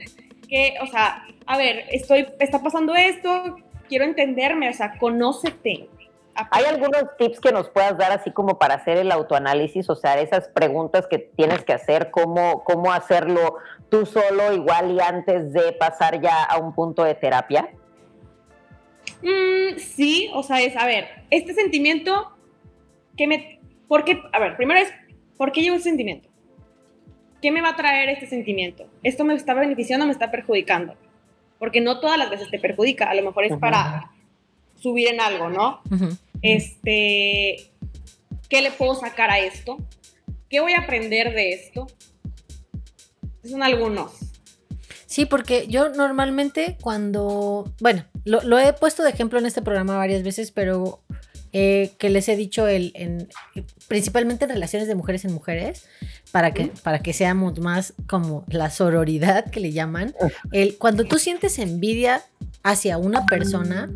[0.48, 3.56] Que, o sea, a ver, estoy, está pasando esto,
[3.88, 5.88] quiero entenderme, o sea, conócete.
[6.50, 9.88] ¿Hay algunos tips que nos puedas dar así como para hacer el autoanálisis?
[9.88, 13.56] O sea, esas preguntas que tienes que hacer, cómo, cómo hacerlo
[13.88, 17.70] tú solo igual y antes de pasar ya a un punto de terapia.
[19.22, 22.32] Mm, sí, o sea, es, a ver, este sentimiento,
[23.16, 24.20] que me, ¿por qué?
[24.32, 24.92] A ver, primero es,
[25.36, 26.28] ¿por qué llevo ese sentimiento?
[27.40, 28.86] ¿Qué me va a traer este sentimiento?
[29.02, 30.96] ¿Esto me está beneficiando o me está perjudicando?
[31.58, 34.10] Porque no todas las veces te perjudica, a lo mejor es para
[34.76, 35.80] subir en algo, ¿no?
[36.44, 37.72] Este,
[38.50, 39.78] ¿qué le puedo sacar a esto?
[40.50, 41.86] ¿Qué voy a aprender de esto?
[43.42, 44.12] Son algunos.
[45.06, 50.22] Sí, porque yo normalmente cuando, bueno, lo, he puesto de ejemplo en este programa varias
[50.22, 51.02] veces, pero
[51.52, 53.28] eh, que les he dicho el, en,
[53.88, 55.86] principalmente en relaciones de mujeres en mujeres,
[56.30, 60.14] para que, para que seamos más como la sororidad que le llaman.
[60.52, 62.22] El, cuando tú sientes envidia
[62.62, 63.88] hacia una persona,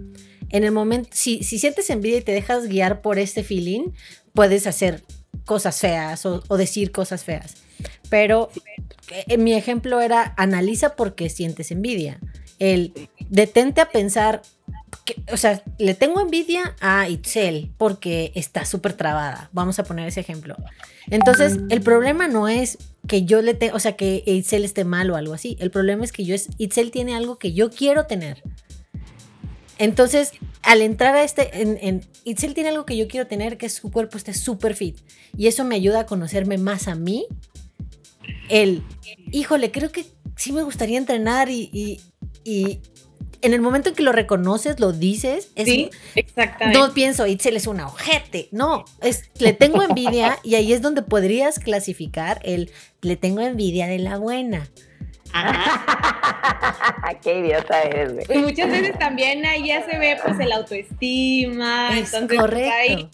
[0.50, 3.90] en el momento, si, si sientes envidia y te dejas guiar por este feeling,
[4.32, 5.02] puedes hacer
[5.44, 7.56] cosas feas o, decir cosas feas.
[8.08, 8.50] Pero
[9.26, 12.20] eh, mi ejemplo era analiza por qué sientes envidia.
[12.58, 12.92] El
[13.30, 14.42] detente a pensar,
[15.32, 19.48] o sea, le tengo envidia a Itzel porque está súper trabada.
[19.52, 20.56] Vamos a poner ese ejemplo.
[21.08, 25.10] Entonces, el problema no es que yo le tenga, o sea, que Itzel esté mal
[25.10, 25.56] o algo así.
[25.60, 28.42] El problema es que yo es, Itzel tiene algo que yo quiero tener.
[29.78, 33.74] Entonces, al entrar a este, en, Itzel tiene algo que yo quiero tener, que es
[33.74, 34.98] su cuerpo esté súper fit.
[35.36, 37.26] Y eso me ayuda a conocerme más a mí.
[38.48, 38.82] El,
[39.30, 40.04] híjole, creo que
[40.36, 42.00] sí me gustaría entrenar y,
[43.40, 46.78] en el momento en que lo reconoces, lo dices, sí, exactamente.
[46.78, 51.02] No pienso, Itzel es una ojete, no, es, le tengo envidia y ahí es donde
[51.02, 54.68] podrías clasificar el, le tengo envidia de la buena.
[57.22, 58.38] Qué idiota eres, güey.
[58.38, 61.90] Y muchas veces también ahí ya se ve pues el autoestima.
[61.96, 63.08] entonces pues, ahí,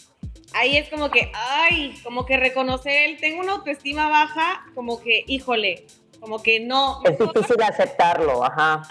[0.53, 5.87] ahí, es como que, ay, como que reconocer tengo una autoestima baja, como que, híjole,
[6.20, 7.00] como que no.
[7.05, 8.83] Es difícil aceptarlo, ajá.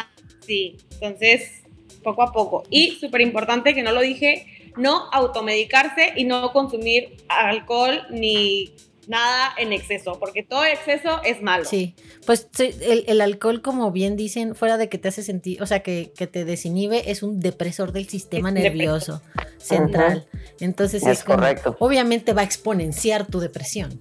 [0.45, 1.63] Sí, entonces,
[2.03, 2.63] poco a poco.
[2.69, 4.45] Y súper importante que no lo dije,
[4.77, 8.73] no automedicarse y no consumir alcohol ni
[9.07, 11.65] nada en exceso, porque todo exceso es malo.
[11.65, 15.81] Sí, pues el, alcohol, como bien dicen, fuera de que te hace sentir, o sea,
[15.81, 19.21] que, te desinhibe, es un depresor del sistema nervioso
[19.57, 20.27] central.
[20.59, 21.75] Entonces es, correcto.
[21.79, 23.99] obviamente va a exponenciar tu depresión.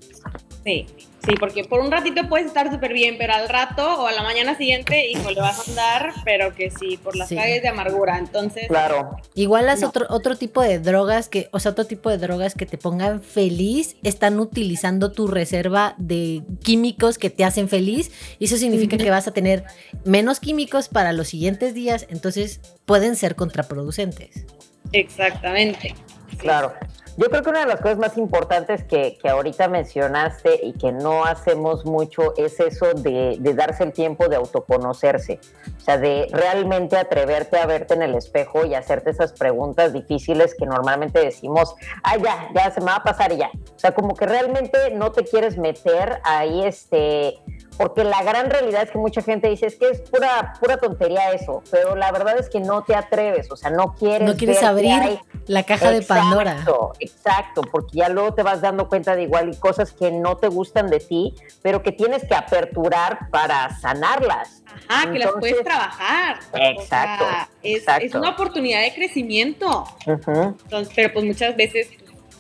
[0.64, 0.86] Sí.
[1.24, 4.24] Sí, porque por un ratito puedes estar súper bien, pero al rato o a la
[4.24, 8.18] mañana siguiente, hijo, le vas a andar, pero que sí, por las calles de amargura.
[8.18, 8.66] Entonces.
[8.66, 9.16] Claro.
[9.34, 12.66] Igual las otro, otro tipo de drogas que, o sea, otro tipo de drogas que
[12.66, 18.10] te pongan feliz, están utilizando tu reserva de químicos que te hacen feliz.
[18.40, 19.64] Y eso significa que vas a tener
[20.04, 22.06] menos químicos para los siguientes días.
[22.10, 24.44] Entonces pueden ser contraproducentes.
[24.92, 25.94] Exactamente.
[26.38, 26.72] Claro.
[27.16, 30.92] Yo creo que una de las cosas más importantes que, que ahorita mencionaste y que
[30.92, 35.38] no hacemos mucho es eso de, de, darse el tiempo de autoconocerse,
[35.76, 40.54] o sea, de realmente atreverte a verte en el espejo y hacerte esas preguntas difíciles
[40.54, 43.50] que normalmente decimos, ah, ya, ya se me va a pasar y ya.
[43.54, 47.38] O sea, como que realmente no te quieres meter ahí, este,
[47.82, 51.32] porque la gran realidad es que mucha gente dice es que es pura pura tontería
[51.32, 54.62] eso, pero la verdad es que no te atreves, o sea, no quieres no quieres
[54.62, 56.52] abrir la caja de Pandora.
[56.52, 60.36] Exacto, exacto, porque ya luego te vas dando cuenta de igual y cosas que no
[60.36, 64.62] te gustan de ti, pero que tienes que aperturar para sanarlas.
[64.86, 66.38] Ajá, que las puedes trabajar.
[66.54, 67.24] Exacto,
[67.64, 69.84] es, una oportunidad de crecimiento.
[70.06, 71.88] Entonces, pero pues muchas veces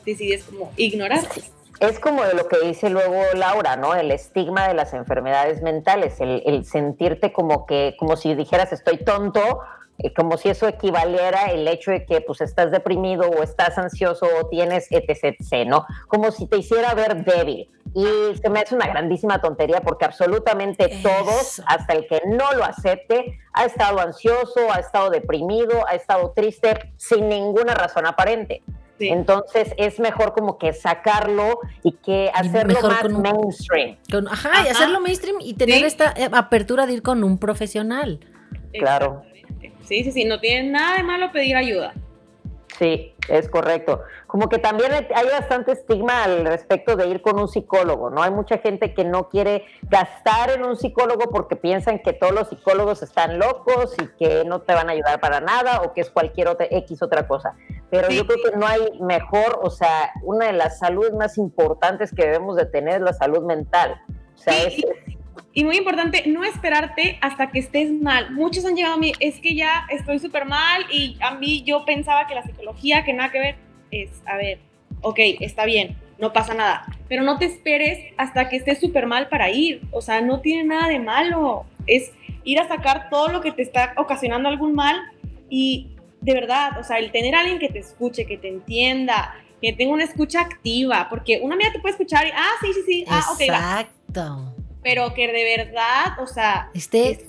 [0.06, 1.22] decides como ignorar
[1.88, 3.94] es como de lo que dice luego Laura, ¿no?
[3.94, 9.60] El estigma de las enfermedades mentales, el, sentirte como que, como si dijeras estoy tonto,
[9.98, 14.26] eh, como si eso equivaliera el hecho de que pues estás deprimido o estás ansioso
[14.40, 15.84] o tienes etc, etc, ¿no?
[16.06, 17.68] Como si te hiciera ver débil.
[17.94, 18.06] Y
[18.40, 23.40] se me hace una grandísima tontería porque absolutamente todos, hasta el que no lo acepte,
[23.52, 28.62] ha estado ansioso, ha estado deprimido, ha estado triste sin ninguna razón aparente.
[29.08, 33.96] Entonces es mejor como que sacarlo y que hacerlo más mainstream.
[34.30, 38.20] ajá, y hacerlo mainstream y tener esta eh, apertura de ir con un profesional.
[38.72, 39.22] Claro.
[39.84, 41.92] Sí, sí, sí, no tiene nada de malo pedir ayuda.
[42.78, 44.02] Sí, es correcto.
[44.26, 48.22] Como que también hay bastante estigma al respecto de ir con un psicólogo, ¿no?
[48.22, 52.48] Hay mucha gente que no quiere gastar en un psicólogo porque piensan que todos los
[52.48, 56.10] psicólogos están locos y que no te van a ayudar para nada o que es
[56.10, 57.54] cualquier otra X otra cosa.
[57.90, 62.10] Pero yo creo que no hay mejor, o sea, una de las saludes más importantes
[62.14, 64.00] que debemos de tener es la salud mental.
[64.34, 64.82] O sea, es,
[65.54, 68.32] y muy importante, no esperarte hasta que estés mal.
[68.32, 71.84] Muchos han llegado a mí, es que ya estoy súper mal y a mí yo
[71.84, 73.56] pensaba que la psicología, que nada que ver,
[73.90, 74.60] es, a ver,
[75.02, 79.28] ok, está bien, no pasa nada, pero no te esperes hasta que estés súper mal
[79.28, 79.82] para ir.
[79.90, 81.66] O sea, no tiene nada de malo.
[81.86, 82.12] Es
[82.44, 85.02] ir a sacar todo lo que te está ocasionando algún mal
[85.50, 85.88] y
[86.20, 89.72] de verdad, o sea, el tener a alguien que te escuche, que te entienda, que
[89.72, 93.04] tenga una escucha activa, porque una amiga te puede escuchar y, ah, sí, sí, sí,
[93.08, 97.26] ah, ok, Exacto pero que de verdad, o sea, esté,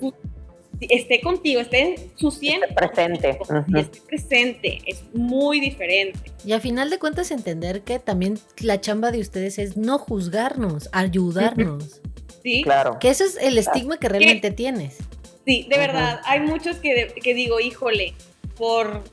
[0.81, 2.29] esté contigo, esté en su
[2.75, 3.37] presente.
[3.75, 6.19] Esté presente, es muy diferente.
[6.45, 10.89] Y a final de cuentas entender que también la chamba de ustedes es no juzgarnos,
[10.91, 12.01] ayudarnos.
[12.41, 12.61] Sí.
[12.63, 12.99] Claro.
[12.99, 14.97] Que eso es el estigma que realmente tienes.
[15.45, 18.13] Sí, de verdad, hay muchos que, que digo, híjole,
[18.57, 19.03] por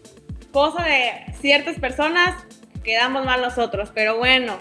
[0.53, 2.42] cosa de ciertas personas
[2.83, 4.59] quedamos mal nosotros, pero bueno.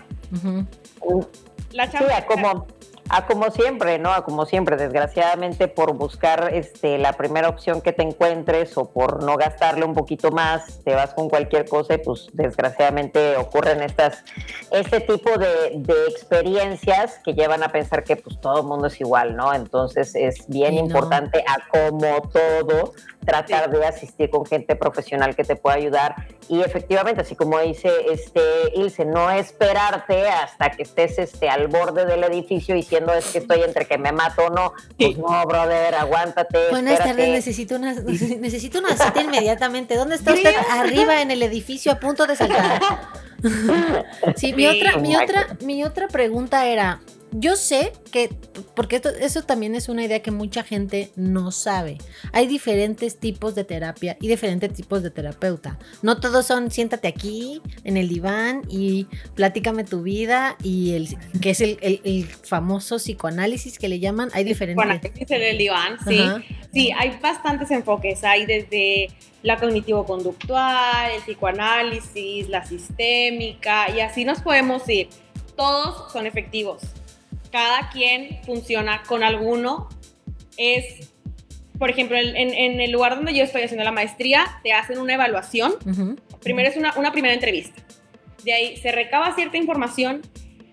[1.72, 2.18] La chamba...
[2.18, 2.68] Sí, como
[3.10, 4.12] a como siempre, ¿no?
[4.12, 9.24] A como siempre, desgraciadamente por buscar este, la primera opción que te encuentres o por
[9.24, 14.24] no gastarle un poquito más, te vas con cualquier cosa y pues desgraciadamente ocurren estas,
[14.72, 19.02] este tipo de, de experiencias que llevan a pensar que pues todo el mundo es
[19.02, 19.54] igual, ¿no?
[19.54, 22.94] Entonces es bien importante a como todo
[23.26, 26.16] tratar de asistir con gente profesional que te pueda ayudar
[26.50, 28.42] y efectivamente, así como dice este
[28.74, 33.64] Ilse, no esperarte hasta que estés este, al borde del edificio diciendo es que estoy
[33.64, 34.74] entre que me mato o no.
[34.98, 36.70] Pues no, brother, aguántate.
[36.70, 37.94] Buenas tardes, necesito una,
[38.40, 39.96] necesito una cita inmediatamente.
[39.96, 40.54] ¿Dónde está usted?
[40.72, 42.82] Arriba en el edificio a punto de saltar.
[44.36, 47.00] sí, mi otra, mi otra, mi otra pregunta era,
[47.32, 48.30] yo sé que,
[48.76, 51.98] porque eso también es una idea que mucha gente no sabe.
[52.34, 55.78] Hay diferentes tipos de terapia y diferentes tipos de terapeuta.
[56.02, 61.08] No todos son siéntate aquí en el diván y platícame tu vida y el
[61.40, 64.30] que es el, famoso psicoanálisis que le llaman.
[64.34, 64.84] Hay diferentes.
[64.84, 66.20] Psicoanálisis en el diván, sí.
[66.74, 68.24] Sí, hay bastantes enfoques.
[68.24, 69.10] Hay desde
[69.44, 75.10] la cognitivo-conductual, el psicoanálisis, la sistémica y así nos podemos ir.
[75.56, 76.82] Todos son efectivos
[77.52, 79.90] cada quien funciona con alguno.
[80.58, 81.10] Es
[81.80, 85.14] por ejemplo, en, en, el lugar donde yo estoy haciendo la maestría, te hacen una
[85.14, 85.76] evaluación.
[86.42, 87.82] Primero es una, una primera entrevista.
[88.44, 90.22] De ahí se recaba cierta información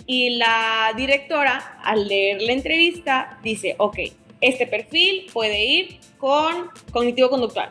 [0.04, 3.98] y la directora, al leer la entrevista, dice, ok,
[4.40, 7.70] este perfil puede ir con cognitivo-conductual.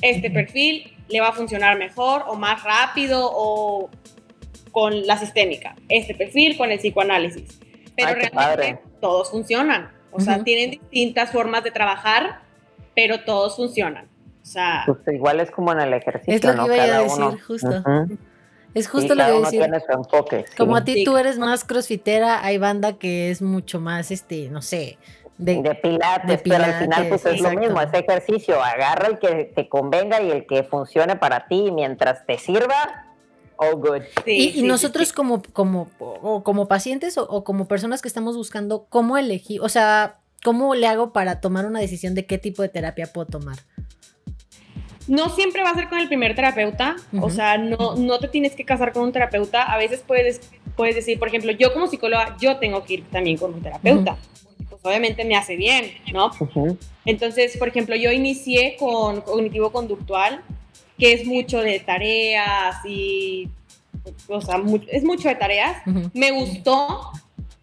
[0.00, 3.90] Este perfil le va a funcionar mejor o más rápido o
[4.70, 5.74] con la sistémica.
[5.88, 7.58] Este perfil con el psicoanálisis.
[8.04, 9.92] Pero realmente todos funcionan.
[10.12, 12.40] O sea, tienen distintas formas de trabajar,
[12.94, 14.08] pero todos funcionan.
[14.42, 17.42] O sea, pues igual es como en el ejercicio, es lo que iba a decir,
[17.46, 17.84] justo.
[18.74, 19.62] Es justo lo que decir.
[19.92, 24.48] Enfoque, Como a ti tú eres más crossfitera, hay banda que es mucho más, este,
[24.48, 24.98] no sé,
[25.38, 29.68] de, pilates, pero al final pues es lo mismo, ese ejercicio, agarra el que te
[29.68, 33.06] convenga y el que funcione para ti mientras te sirva,
[33.60, 34.02] all good.
[34.26, 35.90] y, nosotros como, como,
[36.42, 41.12] como pacientes o, como personas que estamos buscando cómo elegir, o sea, cómo le hago
[41.12, 43.58] para tomar una decisión de qué tipo de terapia puedo tomar.
[45.06, 48.54] No siempre va a ser con el primer terapeuta, o sea, no, no te tienes
[48.54, 49.62] que casar con un terapeuta.
[49.62, 50.40] A veces puedes,
[50.76, 54.16] puedes decir, por ejemplo, yo como psicóloga, yo tengo que ir también con un terapeuta.
[54.68, 56.30] Pues obviamente me hace bien, ¿no?
[57.04, 60.42] Entonces, por ejemplo, yo inicié con cognitivo conductual,
[61.00, 63.48] que es mucho de tareas y,
[64.28, 65.82] o sea, es mucho de tareas.
[66.14, 67.10] Me gustó,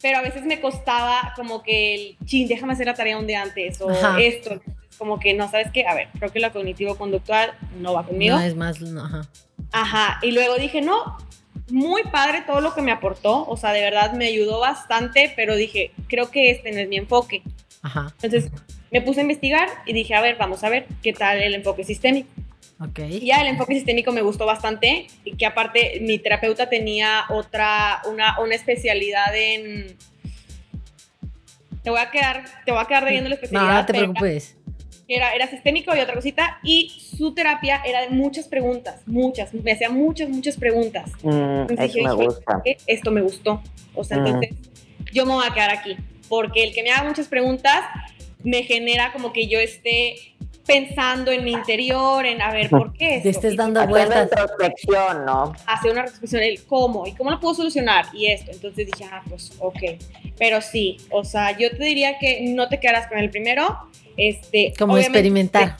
[0.02, 3.43] pero a veces me costaba como que el, chin, déjame hacer la tarea un día
[3.43, 4.60] antes o esto
[4.97, 5.86] como que no, ¿sabes qué?
[5.86, 8.36] A ver, creo que lo cognitivo-conductual no va conmigo.
[8.36, 9.30] No, es más, ajá.
[9.71, 11.17] Ajá, y luego dije, no,
[11.69, 15.56] muy padre todo lo que me aportó, o sea, de verdad me ayudó bastante, pero
[15.56, 17.43] dije, creo que este no es mi enfoque.
[17.82, 18.13] Ajá.
[18.21, 18.52] Entonces
[18.91, 21.84] me puse a investigar y dije, a ver, vamos a ver qué tal el enfoque
[21.84, 22.30] sistémico.
[22.79, 22.99] Ok.
[23.09, 28.01] Y ya el enfoque sistémico me gustó bastante, y que aparte mi terapeuta tenía otra,
[28.09, 29.97] una, una especialidad en...
[31.83, 33.71] Te voy a quedar, te voy a quedar debiendo la especialidad.
[33.71, 34.57] No, no te preocupes
[35.07, 39.71] era, era sistémico y otra cosita, y su terapia era de muchas preguntas, muchas, me
[39.71, 41.11] hacía muchas, muchas preguntas.
[41.23, 42.61] Mm, dije, me gusta.
[42.85, 43.61] Esto me gustó.
[43.95, 44.27] O sea, mm.
[44.27, 44.51] entonces
[45.13, 45.95] yo me voy a quedar aquí,
[46.27, 47.85] porque el que me haga muchas preguntas
[48.43, 50.15] me genera como que yo esté
[50.67, 53.21] pensando en mi interior, en a ver por qué.
[53.23, 54.25] Te estés dando vueltas.
[54.25, 55.53] Hacer una retrospección, ¿no?
[55.65, 58.51] Hacer una retrospección, el cómo y cómo lo puedo solucionar y esto.
[58.51, 59.80] Entonces dije, ah, pues ok.
[60.38, 63.80] Pero sí, o sea, yo te diría que no te quedarás con el primero,
[64.17, 65.77] este, Como experimentar.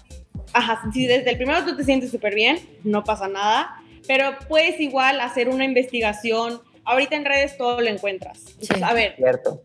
[0.54, 3.76] Ajá, si desde el primero tú te sientes súper bien, no pasa nada,
[4.08, 6.62] pero puedes igual hacer una investigación.
[6.86, 8.46] Ahorita en redes todo lo encuentras.
[8.82, 9.62] a ver, Cierto.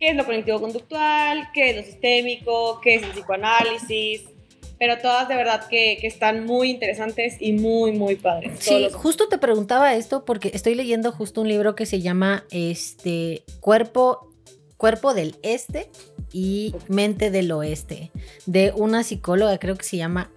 [0.00, 1.50] ¿qué es lo cognitivo-conductual?
[1.52, 2.80] ¿Qué es lo sistémico?
[2.80, 4.33] ¿Qué es el psicoanálisis?
[4.78, 8.52] Pero todas de verdad que, que están muy interesantes y muy, muy padres.
[8.58, 13.44] Sí, justo te preguntaba esto porque estoy leyendo justo un libro que se llama este,
[13.60, 14.30] Cuerpo,
[14.76, 15.90] Cuerpo del Este
[16.32, 18.10] y Mente del Oeste,
[18.46, 20.30] de una psicóloga, creo que se llama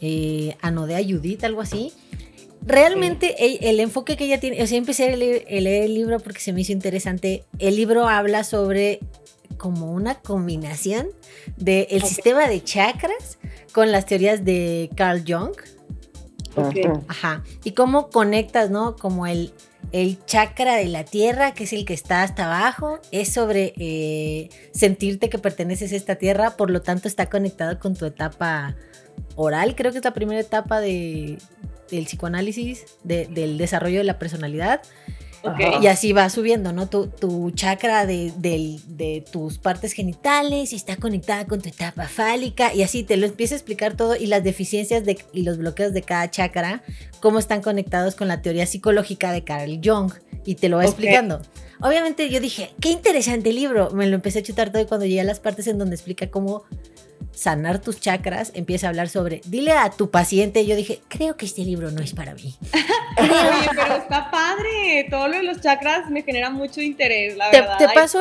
[0.00, 1.92] eh, Anodea Judith, algo así.
[2.62, 3.36] Realmente
[3.70, 6.60] el, enfoque que ella tiene, o sea, empecé a leer, el libro porque se me
[6.60, 7.44] hizo interesante.
[7.58, 9.00] El libro habla sobre
[9.60, 11.08] como una combinación
[11.58, 13.38] del el sistema de chakras
[13.72, 15.54] con las teorías de Carl Jung.
[17.06, 17.44] Ajá.
[17.62, 18.96] Y cómo conectas, ¿no?
[18.96, 19.52] Como el,
[19.92, 24.48] el chakra de la tierra, que es el que está hasta abajo, es sobre eh,
[24.72, 28.74] sentirte que perteneces a esta tierra, por lo tanto está conectado con tu etapa
[29.36, 31.38] oral, creo que es la primera etapa de,
[31.90, 34.80] del psicoanálisis, del desarrollo de la personalidad.
[35.80, 36.88] Y así va subiendo, ¿no?
[36.88, 43.16] Tu, chakra de, tus partes genitales está conectada con tu etapa fálica y así te
[43.16, 46.82] lo empieza a explicar todo y las deficiencias de, y los bloqueos de cada chakra,
[47.20, 50.12] cómo están conectados con la teoría psicológica de Carl Jung
[50.44, 51.40] y te lo va explicando.
[51.80, 55.22] Obviamente yo dije, qué interesante libro, me lo empecé a chutar todo y cuando llegué
[55.22, 56.64] a las partes en donde explica cómo
[57.32, 61.46] sanar tus chakras, empieza a hablar sobre, dile a tu paciente, yo dije, creo que
[61.46, 62.54] este libro no es para mí.
[63.18, 67.78] Oye, pero está padre, todo lo de los chakras me genera mucho interés, la verdad.
[67.78, 68.20] Te, paso,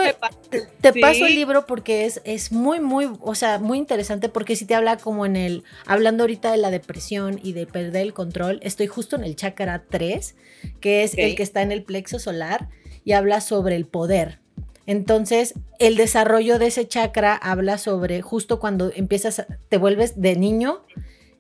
[0.82, 4.66] te, paso el libro porque es, es muy, muy, o sea, muy interesante porque si
[4.66, 8.60] te habla como en el, hablando ahorita de la depresión y de perder el control,
[8.64, 10.36] estoy justo en el chakra 3,
[10.80, 12.70] que es el que está en el plexo solar
[13.04, 14.40] y habla sobre el poder
[14.90, 20.82] entonces, el desarrollo de ese chakra habla sobre justo cuando empiezas, te vuelves de niño,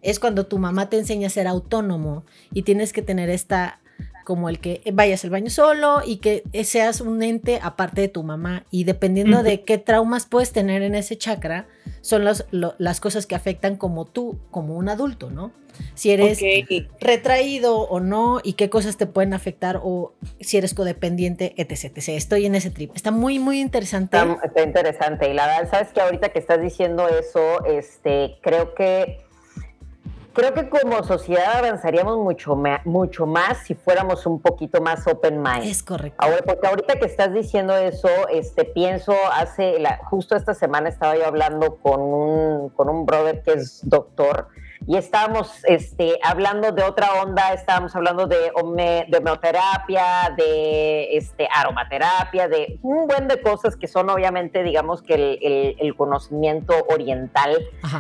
[0.04, 3.79] es cuando tu mamá te enseña a ser autónomo y tienes que tener esta
[4.30, 8.22] como el que vayas al baño solo y que seas un ente aparte de tu
[8.22, 11.66] mamá y dependiendo de qué traumas puedes tener en ese chakra,
[12.02, 15.52] son las, las cosas que afectan como tú, como un adulto, ¿no?
[15.96, 16.40] Si eres
[17.00, 21.86] retraído o no y qué cosas te pueden afectar o si eres codependiente, etc.
[21.86, 22.10] etc.
[22.10, 22.92] Estoy en ese trip.
[22.96, 24.16] Está muy, muy interesante.
[24.44, 25.28] Está, interesante.
[25.28, 29.26] Y la verdad, sabes que ahorita que estás diciendo eso, este, creo que
[30.34, 35.64] creo que como sociedad avanzaríamos mucho, mucho más si fuéramos un poquito más open mind.
[35.64, 36.18] Es correcto.
[36.20, 41.16] Ahora, porque ahorita que estás diciendo eso, este, pienso, hace, la, justo esta semana estaba
[41.16, 44.48] yo hablando con un, con un brother que es doctor
[44.88, 52.48] y estábamos este, hablando de otra onda, estábamos hablando de, de homeoterapia, de este, aromaterapia,
[52.48, 57.58] de un buen de cosas que son obviamente, digamos que el, el, conocimiento oriental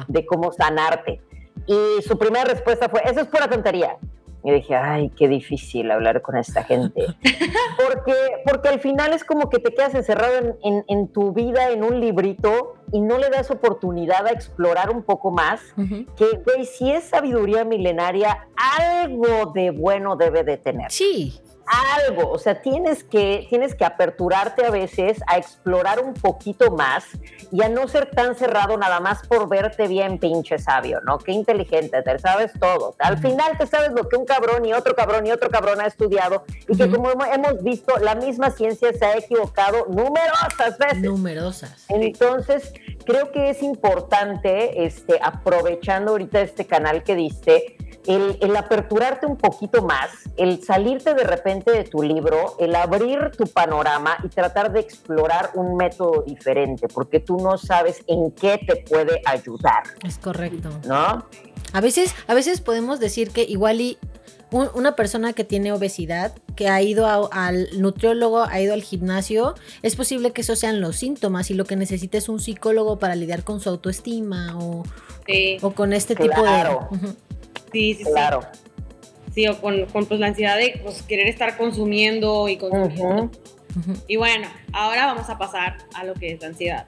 [0.07, 1.21] de cómo sanarte.
[1.67, 3.97] Y su primera respuesta fue, eso es pura tontería.
[4.43, 7.05] Y dije, ay, qué difícil hablar con esta gente.
[7.77, 8.13] Porque,
[8.45, 12.01] porque al final es como que te quedas encerrado en, en, tu vida en un
[12.01, 15.61] librito y no le das oportunidad a explorar un poco más.
[16.17, 18.47] Que, güey, si es sabiduría milenaria,
[18.77, 20.91] algo de bueno debe de tener.
[20.91, 26.71] Sí algo, o sea, tienes que, tienes que aperturarte a veces a explorar un poquito
[26.71, 27.05] más
[27.51, 31.19] y a no ser tan cerrado nada más por verte bien pinche sabio, ¿no?
[31.19, 32.95] Qué inteligente, te sabes todo.
[32.99, 35.85] Al final te sabes lo que un cabrón y otro cabrón y otro cabrón ha
[35.85, 41.01] estudiado y que como hemos visto, la misma ciencia se ha equivocado numerosas veces.
[41.01, 41.85] Numerosas.
[41.89, 42.73] Entonces,
[43.05, 47.77] creo que es importante, este, aprovechando ahorita este canal que diste,
[48.09, 53.45] el, aperturarte un poquito más, el salirte de repente de tu libro, el abrir tu
[53.45, 58.77] panorama y tratar de explorar un método diferente, porque tú no sabes en qué te
[58.77, 59.83] puede ayudar.
[60.03, 60.69] Es correcto.
[60.87, 61.25] ¿No?
[61.71, 63.99] A veces, a veces podemos decir que igual y
[64.51, 69.53] una persona que tiene obesidad, que ha ido al nutriólogo, ha ido al gimnasio,
[69.83, 73.13] es posible que esos sean los síntomas y lo que necesita es un psicólogo para
[73.13, 74.83] lidiar con su autoestima o,
[75.61, 77.19] o con este tipo de...
[77.71, 78.41] Sí, sí, claro.
[79.33, 79.47] sí.
[79.47, 83.31] o con, pues, la ansiedad de pues, querer estar consumiendo y consumiendo.
[84.07, 86.85] Y bueno, ahora vamos a pasar a lo que es la ansiedad.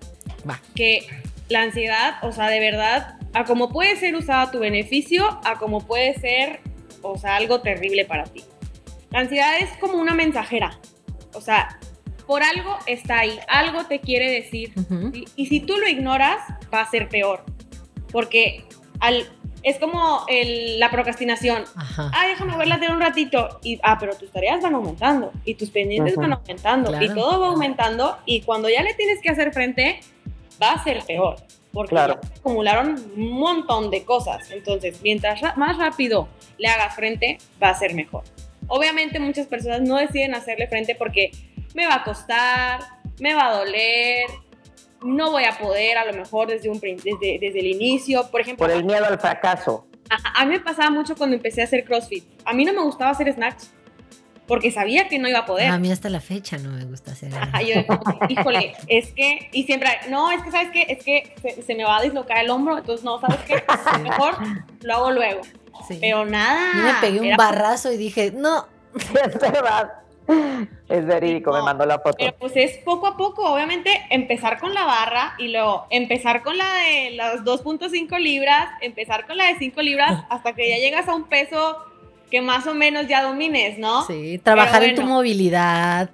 [0.49, 0.59] Va.
[0.75, 1.05] Que
[1.49, 5.57] la ansiedad, o sea, de verdad, a cómo puede ser usada a tu beneficio, a
[5.59, 6.59] cómo puede ser,
[7.01, 8.43] o sea, algo terrible para ti.
[9.11, 10.79] La ansiedad es como una mensajera.
[11.33, 11.77] O sea,
[12.25, 14.73] por algo está ahí, algo te quiere decir.
[15.13, 16.39] y, y, si tú lo ignoras,
[16.73, 17.43] va a ser peor.
[18.11, 18.65] Porque
[18.99, 19.27] al
[19.63, 20.25] es como
[20.77, 21.63] la procrastinación.
[21.97, 23.59] Ah, déjame verla de un ratito.
[23.63, 27.47] Y, ah, pero tus tareas van aumentando y tus pendientes van aumentando y todo va
[27.47, 29.99] aumentando y cuando ya le tienes que hacer frente,
[30.61, 31.37] va a ser peor.
[31.73, 34.51] Porque acumularon un montón de cosas.
[34.51, 38.23] Entonces, mientras más rápido le hagas frente, va a ser mejor.
[38.67, 41.31] Obviamente muchas personas no deciden hacerle frente porque
[41.73, 42.81] me va a costar,
[43.19, 44.25] me va a doler,
[45.03, 48.65] no voy a poder a lo mejor desde, un, desde, desde el inicio, por ejemplo.
[48.65, 49.87] Por el miedo al fracaso.
[50.09, 52.23] a mí me pasaba mucho cuando empecé a hacer CrossFit.
[52.45, 53.71] A mí no me gustaba hacer snacks
[54.51, 55.69] porque sabía que no iba a poder.
[55.69, 57.33] A mí hasta la fecha no me gusta hacer.
[57.33, 57.75] Ajá, yo,
[58.27, 60.87] híjole, es que, y siempre, no, es que, ¿sabes qué?
[60.89, 63.63] Es que se, me va a dislocar el hombro, entonces no, ¿sabes qué?
[64.03, 64.35] Mejor
[64.81, 65.41] lo hago luego.
[66.01, 66.73] Pero nada.
[66.75, 68.67] Yo me pegué un barrazo y dije, no.
[68.93, 70.00] Es verdad.
[70.89, 72.17] Es verídico, me mandó la foto.
[72.19, 76.57] Pero pues es poco a poco, obviamente, empezar con la barra y luego empezar con
[76.57, 81.07] la de las 2.5 libras, empezar con la de 5 libras hasta que ya llegas
[81.07, 81.77] a un peso
[82.29, 84.05] que más o menos ya domines, ¿no?
[84.05, 86.09] Sí, trabajar en tu movilidad.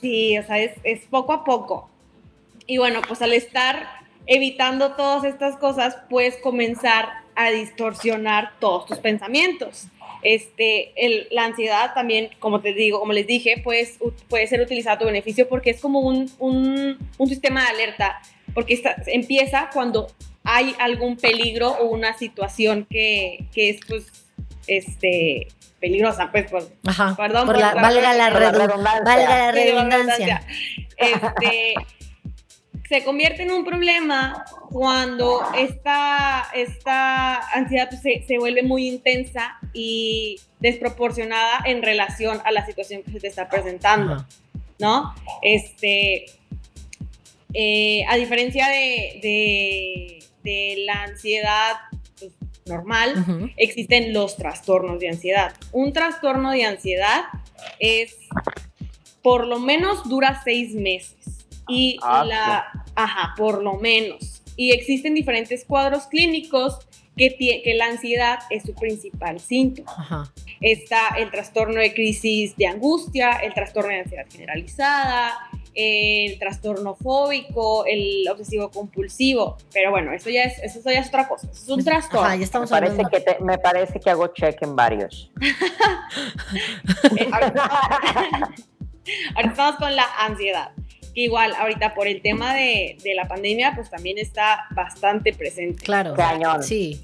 [0.00, 1.88] Sí, o sea, es, es poco a poco.
[2.66, 3.86] Y bueno, pues al estar
[4.26, 9.88] evitando todas estas cosas, puedes comenzar a distorsionar todos tus pensamientos.
[10.24, 13.98] Este, el, la ansiedad también, como te digo, como les dije, pues,
[14.28, 18.20] puede ser utilizada a tu beneficio porque es como un, un, un sistema de alerta,
[18.54, 20.08] porque empieza cuando
[20.42, 24.06] hay algún peligro o una situación que, que es, pues,
[24.66, 25.48] este,
[25.80, 26.66] peligrosa, pues, por,
[27.16, 27.46] perdón.
[27.46, 29.02] Por la, valga, la, redundancia.
[29.04, 30.42] Valga la redundancia.
[30.96, 31.74] Este,
[32.94, 40.38] se convierte en un problema cuando esta, esta ansiedad se, se, vuelve muy intensa y
[40.60, 44.24] desproporcionada en relación a la situación que se te está presentando,
[44.78, 45.12] ¿no?
[45.42, 46.26] Este,
[47.52, 51.72] eh, a diferencia de, de, de la ansiedad
[52.20, 52.30] pues,
[52.64, 55.52] normal, existen los trastornos de ansiedad.
[55.72, 57.24] Un trastorno de ansiedad
[57.80, 58.14] es,
[59.20, 64.42] por lo menos dura seis meses y ah, la, ajá, por lo menos.
[64.56, 66.78] Y existen diferentes cuadros clínicos
[67.16, 70.32] que, que la ansiedad es su principal síntoma.
[70.60, 75.32] Está el trastorno de crisis de angustia, el trastorno de ansiedad generalizada,
[75.74, 81.26] el trastorno fóbico, el obsesivo compulsivo, pero bueno, eso ya es, eso ya es otra
[81.26, 82.26] cosa, es un trastorno.
[82.26, 85.32] Ajá, ya estamos me, parece que te- me parece que hago check en varios.
[87.16, 87.64] Eh, ahorita,
[89.34, 90.70] ahorita estamos con la ansiedad,
[91.14, 95.84] que igual ahorita por el tema de, de la pandemia, pues también está bastante presente.
[95.84, 96.14] Claro.
[96.14, 96.62] Cañón.
[96.62, 97.00] Sí.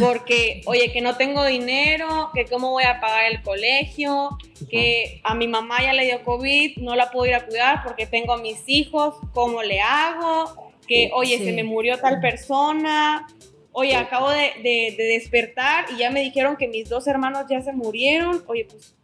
[0.00, 4.30] Porque, oye, que no tengo dinero, que cómo voy a pagar el colegio,
[4.70, 8.06] que a mi mamá ya le dio COVID, no la puedo ir a cuidar porque
[8.06, 10.72] tengo a mis hijos, ¿cómo le hago?
[10.88, 11.44] Que, oye, Sí.
[11.44, 13.26] se me murió tal persona,
[13.72, 17.60] oye, acabo de, de- de despertar y ya me dijeron que mis dos hermanos ya
[17.60, 18.94] se murieron, oye, pues,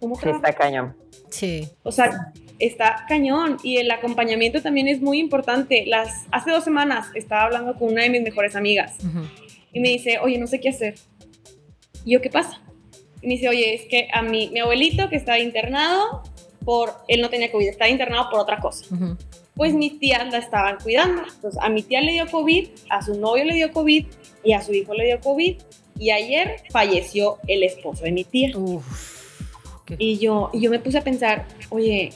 [0.00, 0.44] ¿cómo Sí, trabajo?
[0.44, 0.96] está cañón.
[1.30, 1.68] Sí.
[1.84, 5.84] O sea, está cañón y el acompañamiento también es muy importante.
[5.86, 9.26] Las, hace dos semanas estaba hablando con una de mis mejores amigas Ujú.
[9.72, 10.94] y me dice, oye, no sé qué hacer.
[12.04, 12.62] Y yo, ¿qué pasa?
[13.22, 16.22] Y me dice, oye, es que a mi, mi abuelito que estaba internado,
[16.64, 18.94] por, él no tenía COVID, estaba internado por otra cosa.
[18.94, 19.16] Ujú.
[19.54, 21.22] Pues mis tías la estaban cuidando.
[21.22, 24.06] Entonces, a mi tía le dio COVID, a su novio le dio COVID
[24.44, 25.56] y a su hijo le dio COVID.
[25.98, 28.56] Y ayer falleció el esposo de mi tía.
[28.56, 29.20] Uf.
[29.98, 32.10] Y yo, y yo me puse a pensar, oye,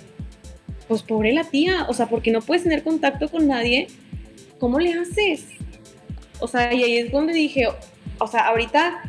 [0.94, 3.88] pues pobre la tía, o sea, porque no puedes tener contacto con nadie,
[4.60, 5.44] ¿cómo le haces?
[6.38, 7.66] O sea, y ahí es donde dije,
[8.18, 9.02] o sea, ahorita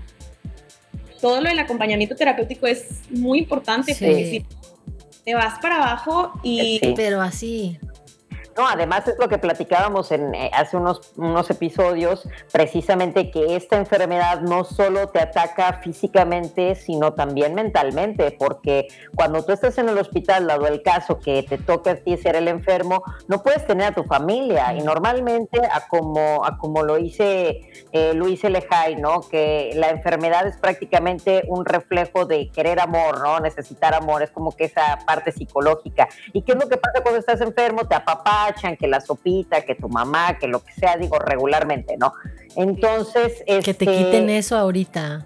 [1.22, 4.04] todo lo del acompañamiento terapéutico es muy importante, Sí.
[4.04, 4.46] porque si
[5.24, 6.94] te vas para abajo y Sí.
[6.96, 7.78] Pero así.
[8.58, 13.76] No, además es lo que platicábamos en, eh, hace unos, unos episodios, precisamente que esta
[13.76, 19.98] enfermedad no solo te ataca físicamente, sino también mentalmente, porque cuando tú estás en el
[19.98, 23.88] hospital, dado el caso que te toca a ti ser el enfermo, no puedes tener
[23.88, 24.74] a tu familia.
[24.74, 27.60] Y normalmente, a como, a como lo dice
[27.92, 29.22] eh, Luis Elejay, ¿no?
[29.22, 33.40] Que la enfermedad es prácticamente un reflejo de querer amor, ¿no?
[33.42, 36.08] Necesitar amor, es como que esa parte psicológica.
[36.32, 37.86] ¿Y qué es lo que pasa cuando estás enfermo?
[37.86, 37.96] Te
[38.46, 42.14] apapachan, que la sopita, que tu mamá, que lo que sea, digo, regularmente, ¿no?
[42.56, 45.26] Entonces, Que te este, quiten eso ahorita.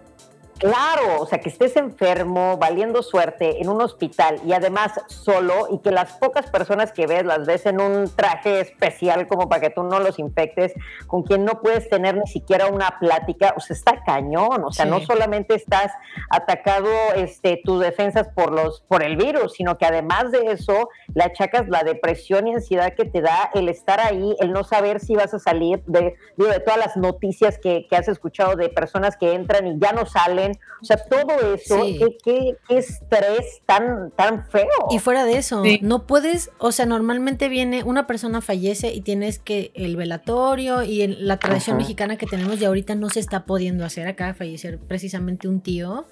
[0.60, 5.80] Claro, o sea, que estés enfermo, valiendo suerte en un hospital y además solo y
[5.80, 9.70] que las pocas personas que ves las ves en un traje especial como para que
[9.70, 10.74] tú no los infectes,
[11.08, 14.84] con quien no puedes tener ni siquiera una plática, o sea, está cañón, o sea,
[14.84, 14.92] Sí.
[14.92, 15.94] no solamente estás
[16.30, 21.24] atacado este tus defensas por los por el virus, sino que además de eso le
[21.24, 25.16] achacas la depresión y ansiedad que te da el estar ahí, el no saber si
[25.16, 29.16] vas a salir de digo, de todas las noticias que, que has escuchado de personas
[29.16, 30.49] que entran y ya no salen,
[30.82, 31.98] o sea, todo eso, Sí.
[32.00, 34.68] qué, qué- qué estrés tan, tan feo.
[34.92, 35.80] Y fuera de eso, Sí.
[35.82, 41.02] no puedes, o sea, normalmente viene una persona fallece y tienes que el velatorio y
[41.02, 41.84] el- la tradición Ajá.
[41.84, 44.08] mexicana que tenemos y ahorita no se está pudiendo hacer.
[44.08, 46.06] Acaba de fallecer precisamente un tío,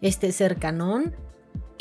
[0.00, 1.14] este cercanón.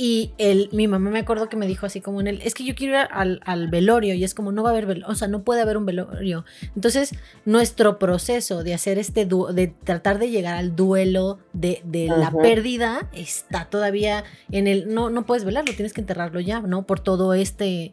[0.01, 2.63] Y el, mi mamá me acuerdo que me dijo así como en el, es que
[2.63, 5.15] yo quiero ir al, al velorio y es como no va a haber velorio, o
[5.15, 6.45] sea, no puede haber un velorio.
[6.73, 12.31] Entonces, nuestro proceso de hacer este, de tratar de llegar al duelo de, de la
[12.31, 16.83] pérdida está todavía en el, no, no puedes velarlo, tienes que enterrarlo ya, ¿no?
[16.83, 17.91] Por todo este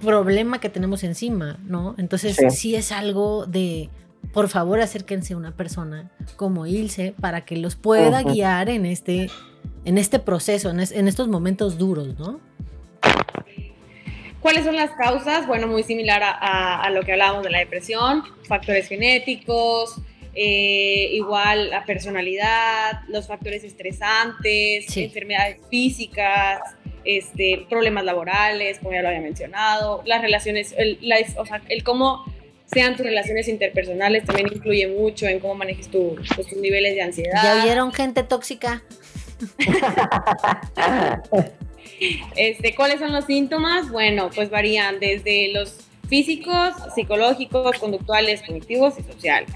[0.00, 1.96] problema que tenemos encima, ¿no?
[1.98, 2.50] Entonces, Sí.
[2.50, 3.90] sí es algo de,
[4.32, 9.28] por favor, acérquense a una persona como Ilse para que los pueda guiar en este,
[9.88, 12.40] en este proceso, en, es- en estos momentos duros, ¿no?
[14.40, 15.46] ¿Cuáles son las causas?
[15.46, 19.96] Bueno, muy similar a, a- a lo que hablábamos de la depresión, factores genéticos,
[20.34, 25.04] eh, igual la personalidad, los factores estresantes, Sí.
[25.04, 26.60] enfermedades físicas,
[27.04, 31.82] este, problemas laborales, como ya lo había mencionado, las relaciones, el, la- o sea, el
[31.82, 32.24] cómo
[32.66, 37.00] sean tus relaciones interpersonales también influye mucho en cómo manejes tu- pues, tus niveles de
[37.02, 37.40] ansiedad.
[37.42, 38.82] ¿Ya oyeron gente tóxica?
[42.36, 43.90] Este, ¿Cuáles son los síntomas?
[43.90, 49.50] Bueno, pues varían desde los físicos, psicológicos, conductuales, cognitivos y sociales.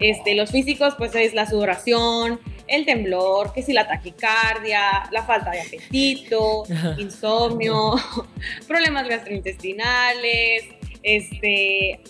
[0.00, 5.50] Este, los físicos, pues es la sudoración, el temblor, que si la taquicardia, la falta
[5.50, 6.64] de apetito,
[6.98, 7.94] insomnio,
[8.66, 10.64] problemas gastrointestinales,
[11.02, 12.00] este,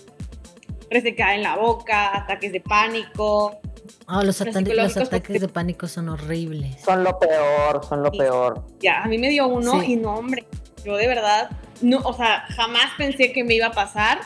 [0.91, 3.61] en la boca, ataques de pánico,
[4.07, 6.81] Ah, los, ata- los ataques de pánico son horribles.
[6.85, 8.19] Son lo peor, son lo Sí.
[8.19, 8.65] peor.
[8.81, 9.93] ya, a mí me dio uno Sí.
[9.93, 10.45] y no, hombre,
[10.85, 14.21] yo de verdad, no, o sea, jamás pensé que me iba a pasar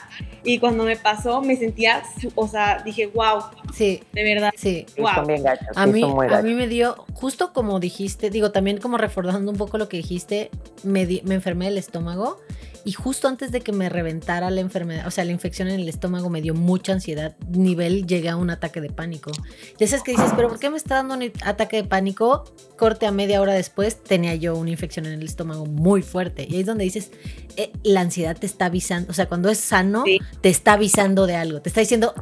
[0.47, 2.03] Y cuando me pasó, me sentía,
[2.37, 3.41] o sea, dije, wow.
[3.75, 4.03] Sí.
[4.13, 4.53] De verdad.
[4.57, 4.87] Sí.
[4.97, 5.27] Wow.
[5.27, 8.53] Bien gachos, A sí, mí, son muy a mí me dio, justo como dijiste, digo,
[8.53, 10.51] también como recordando un poco lo que dijiste,
[10.85, 12.41] me, di- me enfermé del estómago
[12.85, 15.89] y justo antes de que me reventara la enfermedad, o sea, la infección en el
[15.89, 19.33] estómago me dio mucha ansiedad, nivel llegué a un ataque de pánico.
[19.77, 22.45] De esas que dices, pero ¿por qué me está dando un ataque de pánico?
[22.79, 26.47] Corte a media hora después, tenía yo una infección en el estómago muy fuerte.
[26.49, 27.11] Y ahí es donde dices,
[27.57, 30.21] eh, la ansiedad te está avisando, o sea, cuando es sano, Sí.
[30.41, 32.15] Te está avisando de algo, te está diciendo,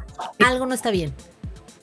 [0.45, 1.13] algo no está bien.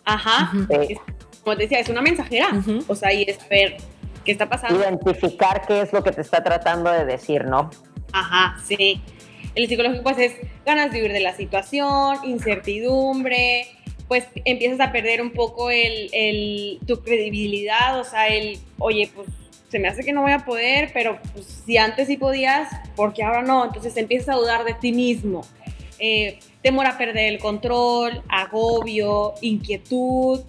[0.05, 0.51] Ajá.
[0.55, 0.67] Ujú.
[0.89, 0.97] Sí.
[1.45, 2.49] Como te decía, es una mensajera.
[2.55, 2.85] Ujú.
[2.89, 3.77] O sea, y es ver
[4.25, 4.79] qué está pasando.
[4.81, 7.71] Identificar qué es lo que te está tratando de decir, ¿no?
[8.13, 9.01] Ajá, sí.
[9.55, 10.33] El psicológico pues es
[10.65, 13.67] ganas de huir de la situación, incertidumbre,
[14.09, 19.29] pues empiezas a perder un poco el, el- tu credibilidad, o sea, el, oye, pues
[19.69, 23.15] se me hace que no voy a poder, pero pues, si antes sí podías, ¿por
[23.15, 23.65] qué ahora no?
[23.65, 25.43] Entonces empiezas a dudar de ti mismo.
[26.05, 30.41] Eh, temor a perder el control, agobio, inquietud,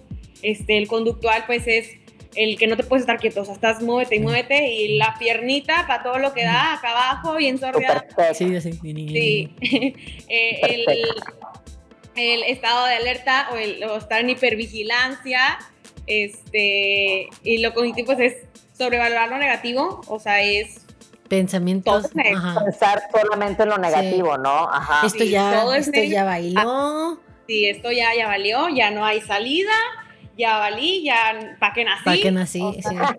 [0.42, 1.90] este, el conductual pues es
[2.34, 5.14] el que no te puedes estar quieto, o sea, estás muévete y muévete y la
[5.16, 8.04] piernita para todo lo que da acá abajo, bien sordeada.
[8.34, 8.72] Sí, así.
[8.72, 9.50] Sí.
[10.28, 11.04] Eh, el,
[12.16, 15.58] el estado de alerta o, el, o estar en hipervigilancia,
[16.08, 18.36] este, y lo cognitivo pues es
[18.76, 20.83] sobrevalorar lo negativo, o sea, es
[21.28, 22.10] Pensamientos.
[22.10, 22.64] Todo ajá.
[22.64, 24.68] Pensar solamente en lo negativo, ¿no?
[24.70, 25.06] Ajá.
[25.06, 27.18] Esto Sí, ya, todo es esto ya bailó.
[27.46, 29.72] si esto ya, ya valió, ya no hay salida,
[30.36, 32.04] ya valí, ya para qué nací.
[32.04, 32.60] ¿Para qué nací?
[32.62, 32.82] O Sí.
[32.82, 33.16] sea,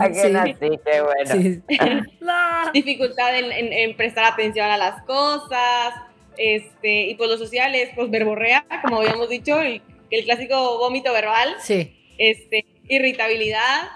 [0.00, 0.30] ¿A qué Sí.
[0.30, 0.54] nací?
[0.60, 1.30] Qué bueno.
[1.32, 1.62] Sí.
[2.72, 5.94] dificultad en, en- en prestar atención a las cosas,
[6.36, 11.12] este, y pues lo social es pues verborrea, como habíamos dicho, el, el clásico vómito
[11.12, 11.96] verbal, Sí.
[12.18, 13.88] este, irritabilidad,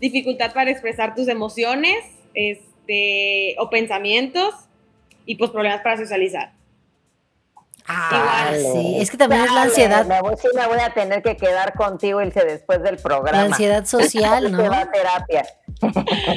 [0.00, 1.98] dificultad para expresar tus emociones,
[2.34, 4.54] este, o pensamientos,
[5.24, 6.52] y pues problemas para socializar.
[7.88, 8.72] Ah, Dale.
[8.72, 8.96] sí.
[9.00, 11.36] Es que también es la Dale, ansiedad, Me voy, sí, me voy a tener que
[11.36, 13.38] quedar contigo, Ilse, después del programa.
[13.38, 14.68] la ansiedad social, Se ¿no?
[14.70, 15.46] va a terapia.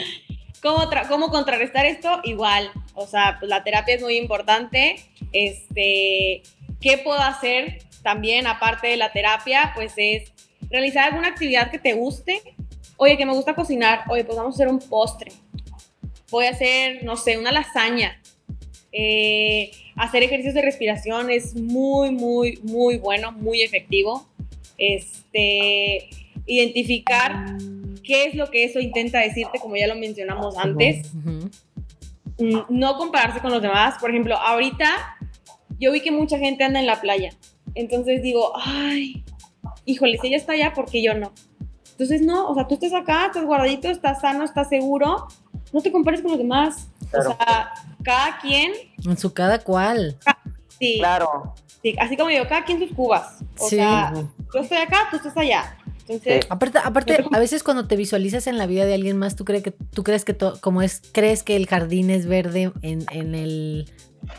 [0.62, 2.20] ¿Cómo, tra- ¿Cómo contrarrestar esto?
[2.24, 4.98] Igual, o sea, pues la terapia es muy importante.
[5.32, 6.44] Este,
[6.82, 9.72] ¿Qué puedo hacer también aparte de la terapia?
[9.74, 10.32] Pues es
[10.70, 12.42] realizar alguna actividad que te guste.
[13.02, 14.02] Oye, que me gusta cocinar.
[14.10, 15.32] Oye, pues vamos a hacer un postre.
[16.30, 18.22] Voy a hacer, no sé, una lasaña.
[18.92, 24.28] Eh, hacer ejercicios de respiración es muy, muy, muy bueno, muy efectivo.
[24.78, 26.10] Este,
[26.46, 27.56] identificar
[28.04, 31.14] qué es lo que eso intenta decirte, como ya lo mencionamos antes.
[31.14, 33.96] Mm, No compararse con los demás.
[34.02, 35.18] Por ejemplo, ahorita
[35.80, 37.30] yo vi que mucha gente anda en la playa.
[37.76, 39.24] Entonces digo, ay,
[39.86, 41.32] híjole, si ella está allá, ¿por qué yo no?
[42.00, 45.28] Entonces, no, o sea, tú estás acá, estás guardadito, estás sano, estás seguro.
[45.74, 46.88] No te compares con los demás.
[47.12, 47.32] Claro.
[47.32, 47.74] O sea,
[48.04, 48.72] cada quien,
[49.06, 50.18] En su cada cual.
[50.80, 51.54] sí, Claro.
[51.82, 53.40] sí, así como digo, cada quien sus cubas.
[53.60, 53.76] O Sí.
[53.76, 54.14] sea,
[54.54, 55.76] yo estoy acá, tú estás allá.
[56.08, 56.48] Entonces, Sí.
[56.50, 59.44] Aparte, aparte, Yo a veces cuando te visualizas en la vida de alguien más, tú
[59.44, 63.06] crees que, tú crees que to- como es, crees que el jardín es verde en,
[63.12, 63.92] en el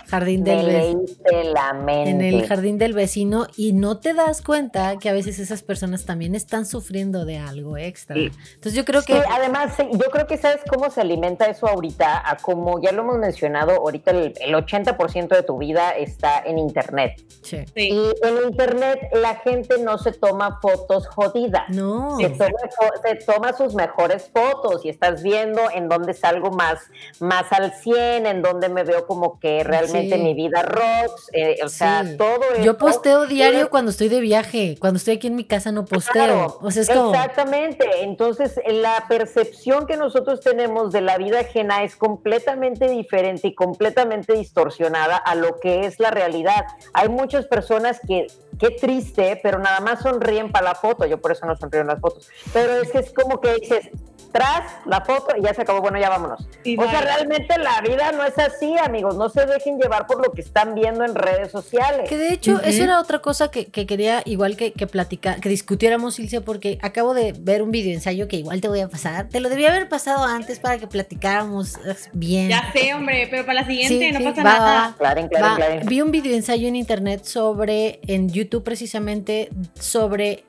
[0.08, 1.00] jardín del vecino.
[1.00, 2.10] leíste la mente.
[2.10, 6.04] en el jardín del vecino y no te das cuenta que a veces esas personas
[6.04, 8.16] también están sufriendo de algo extra.
[8.16, 8.30] Sí.
[8.54, 11.66] Entonces yo creo Sí, que además, sí, yo creo que sabes cómo se alimenta eso
[11.68, 16.40] ahorita, a como ya lo hemos mencionado, ahorita el, el 80% de tu vida está
[16.44, 17.22] en Internet.
[17.42, 17.64] sí.
[17.74, 21.68] Y en Internet la gente no se toma fotos jodidas.
[21.70, 22.58] no, Se toma,
[23.04, 26.78] se toma sus mejores fotos y estás viendo en dónde salgo más,
[27.20, 30.22] más al 100, en dónde me veo como que realmente Sí.
[30.22, 32.62] mi vida rocks, eh, o sea, todo eso.
[32.62, 36.12] yo posteo diario cuando estoy de viaje, cuando estoy aquí en mi casa no posteo.
[36.12, 37.86] Claro, o sea, es como Exactamente.
[38.02, 44.32] Entonces, la percepción que nosotros tenemos de la vida ajena es completamente diferente y completamente
[44.34, 46.64] distorsionada a lo que es la realidad.
[46.92, 48.26] Hay muchas personas que,
[48.58, 51.06] qué triste, pero nada más sonríen para la foto.
[51.06, 52.28] Yo por eso no sonrío en las fotos.
[52.52, 53.88] Pero es que es como que dices,
[54.32, 56.40] tras la foto y ya se acabó, bueno, ya vámonos.
[56.64, 59.16] Y o sea, realmente la vida no es así, amigos.
[59.16, 62.08] No se dejen llevar por lo que están viendo en redes sociales.
[62.08, 62.62] Que de hecho, Ujú.
[62.64, 66.78] eso era otra cosa que, que quería igual que, que platicar, que discutiéramos, Ilse, porque
[66.82, 69.28] acabo de ver un video ensayo que igual te voy a pasar.
[69.28, 71.78] Te lo debía haber pasado antes para que platicáramos
[72.12, 72.48] bien.
[72.48, 74.80] Ya sé, hombre, pero para la siguiente Sí, no sí, pasa va, nada.
[74.90, 74.94] va.
[74.98, 75.80] Claro, claro, Va, claro.
[75.86, 80.44] Vi un video ensayo en internet sobre, en YouTube precisamente, sobre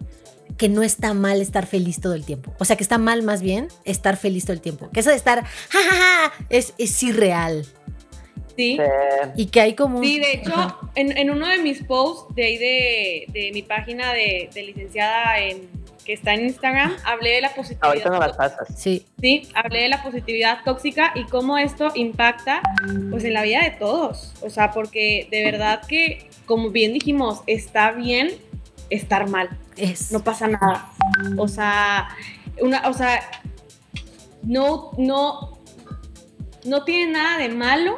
[0.57, 2.53] que no está mal estar feliz todo el tiempo.
[2.59, 4.89] O sea, que está mal más bien estar feliz todo el tiempo.
[4.91, 7.65] Que eso de estar, ja, ja, ja, es, es irreal.
[8.55, 8.77] Sí.
[9.35, 10.03] Y que hay como un...
[10.03, 14.13] Sí, de hecho, en, en uno de mis posts de ahí de, de mi página
[14.13, 15.69] de, de licenciada en,
[16.05, 17.87] que está en Instagram, hablé de la positividad.
[17.87, 18.67] Ahorita no las pasas.
[18.77, 19.05] Sí.
[19.19, 22.61] Sí, hablé de la positividad tóxica y cómo esto impacta
[23.09, 24.33] pues en la vida de todos.
[24.41, 28.31] O sea, porque de verdad que, como bien dijimos, está bien
[28.91, 29.49] estar mal.
[29.77, 30.11] Es.
[30.11, 30.91] No pasa nada.
[31.37, 32.09] O sea,
[32.61, 33.21] una, o sea,
[34.43, 35.57] no, no,
[36.65, 37.97] no tiene nada de malo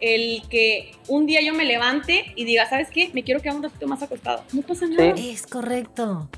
[0.00, 3.10] el que un día yo me levante y diga, ¿sabes qué?
[3.14, 4.44] Me quiero quedar un ratito más acostado.
[4.52, 5.14] No pasa nada.
[5.16, 6.28] Es correcto.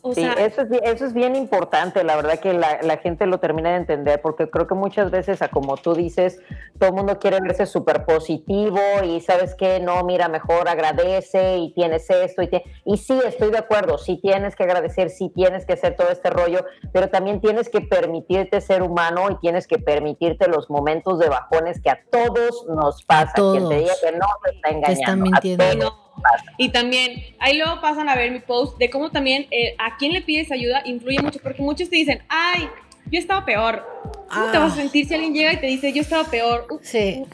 [0.00, 2.98] O sí, sea, eso es, bien- eso es bien importante, la verdad que la, la
[2.98, 6.38] gente lo termina de entender, porque creo que muchas veces, a como tú dices,
[6.78, 11.72] todo el mundo quiere verse súper positivo y sabes que no, mira, mejor agradece y
[11.74, 12.42] tienes esto.
[12.42, 12.48] Y,
[12.84, 16.30] y sí, estoy de acuerdo, sí tienes que agradecer, sí tienes que hacer todo este
[16.30, 21.28] rollo, pero también tienes que permitirte ser humano y tienes que permitirte los momentos de
[21.28, 23.32] bajones que a todos nos pasa.
[23.34, 24.92] Quien te diga que no, te está engañando.
[24.92, 26.07] está a mintiendo.
[26.56, 30.12] Y también, ahí luego pasan a ver mi post de cómo también eh, a quién
[30.12, 32.68] le pides ayuda influye mucho, porque muchos te dicen, ay,
[33.10, 33.84] yo he estado peor.
[34.28, 34.60] ¿Cómo te Ah.
[34.60, 36.66] vas a sentir si alguien llega y te dice, yo he estado peor?
[36.82, 37.24] Sí.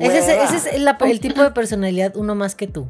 [0.00, 0.44] Ese es, hueva.
[0.44, 2.86] ese es el, el tipo de personalidad uno más que tú.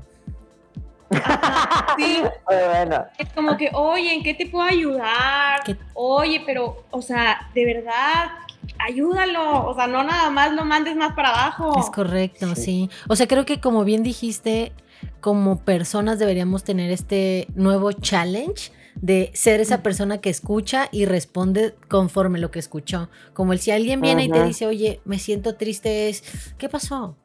[1.99, 3.05] sí, Muy bueno.
[3.19, 5.63] es como que, oye, ¿en qué te puedo ayudar?
[5.65, 5.77] ¿Qué?
[5.95, 8.31] Oye, pero, o sea, de verdad,
[8.79, 9.67] ayúdalo.
[9.67, 11.79] O sea, no nada más lo mandes más para abajo.
[11.79, 12.63] Es correcto, Sí.
[12.63, 12.91] sí.
[13.09, 14.73] O sea, creo que como bien dijiste,
[15.21, 21.75] como personas deberíamos tener este nuevo challenge de ser esa persona que escucha y responde
[21.89, 23.09] conforme lo que escuchó.
[23.33, 26.23] Como el si alguien viene y te dice, oye, me siento triste, es,
[26.59, 27.17] ¿qué pasó?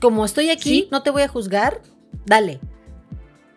[0.00, 0.88] Como estoy aquí, Sí.
[0.92, 1.82] no te voy a juzgar,
[2.26, 2.60] dale.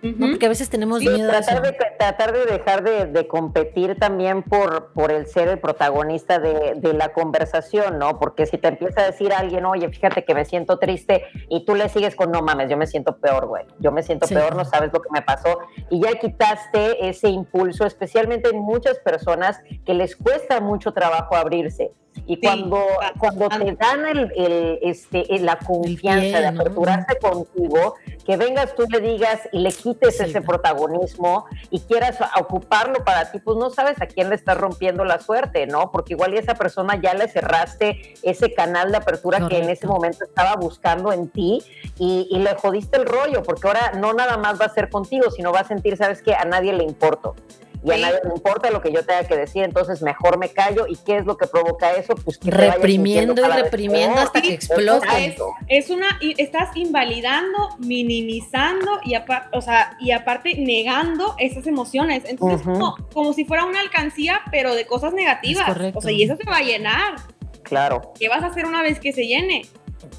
[0.01, 3.99] Porque a veces tenemos Sí, miedo a tratar de, tratar de dejar de, de competir
[3.99, 8.19] también por, por el ser el protagonista de, de la conversación, ¿no?
[8.19, 11.75] Porque si te empieza a decir alguien, oye, fíjate que me siento triste y tú
[11.75, 14.33] le sigues con, no mames, yo me siento peor, güey, yo me siento Sí.
[14.33, 18.97] peor, no sabes lo que me pasó, y ya quitaste ese impulso, especialmente en muchas
[18.99, 21.91] personas que les cuesta mucho trabajo abrirse.
[22.27, 23.19] Y Sí, cuando, bastante.
[23.19, 26.61] cuando te dan el, el, este, la confianza pie, de ¿no?
[26.61, 27.95] aperturarse contigo,
[28.25, 30.23] que vengas tú le digas y le quites Sí.
[30.25, 35.03] ese protagonismo y quieras ocuparlo para ti, pues no sabes a quién le estás rompiendo
[35.03, 35.89] la suerte, ¿no?
[35.91, 39.87] Porque igual y esa persona ya le cerraste ese canal de apertura que en ese
[39.87, 41.63] momento estaba buscando en ti
[41.97, 45.31] y, y le jodiste el rollo, porque ahora no nada más va a ser contigo,
[45.31, 47.35] sino va a sentir, ¿sabes que A nadie le importo.
[47.83, 50.85] Y a nadie le importa lo que yo tenga que decir, entonces mejor me callo.
[50.87, 52.13] ¿Y qué es lo que provoca eso?
[52.15, 55.07] Pues que Reprimiendo y vez reprimiendo hasta que explote.
[55.07, 55.53] exacto.
[55.67, 62.23] Es una, estás invalidando, minimizando y, apar- o sea, y aparte negando esas emociones.
[62.25, 65.67] Entonces, como, como si fuera una alcancía, pero de cosas negativas.
[65.67, 65.99] Es correcto.
[65.99, 67.15] O sea, y eso se va a llenar.
[67.63, 68.13] Claro.
[68.19, 69.63] ¿Qué vas a hacer una vez que se llene?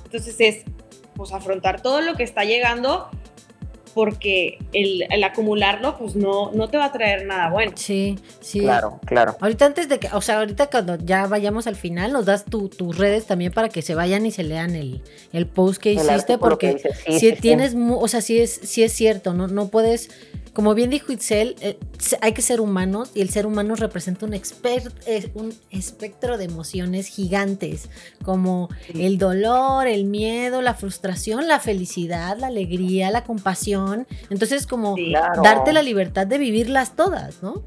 [0.05, 0.65] Entonces es,
[1.15, 3.09] pues, afrontar todo lo que está llegando,
[3.95, 7.73] porque el, el acumularlo, pues, no, no te va a traer nada bueno.
[7.77, 8.61] Sí, sí.
[8.61, 9.37] Claro, claro.
[9.41, 12.69] Ahorita antes de que, o sea, ahorita cuando ya vayamos al final, nos das tu-
[12.69, 15.97] tus redes también para que se vayan y se lean el, el post que El
[15.99, 17.41] hiciste, que porque dices, sí, si sí, sí.
[17.43, 20.11] tienes, mu- o sea, sí es, sí es cierto, no, no puedes,
[20.53, 21.79] como bien dijo Itzel, eh,
[22.21, 24.41] hay que ser humanos y el ser humano representa un, eh,
[25.71, 27.89] espectro de emociones gigantes,
[28.23, 34.07] como el dolor, el miedo, la frustración, la felicidad, la alegría, la compasión.
[34.29, 35.09] Entonces, como Sí.
[35.09, 35.43] Claro.
[35.43, 37.63] darte la libertad de vivirlas todas, ¿no?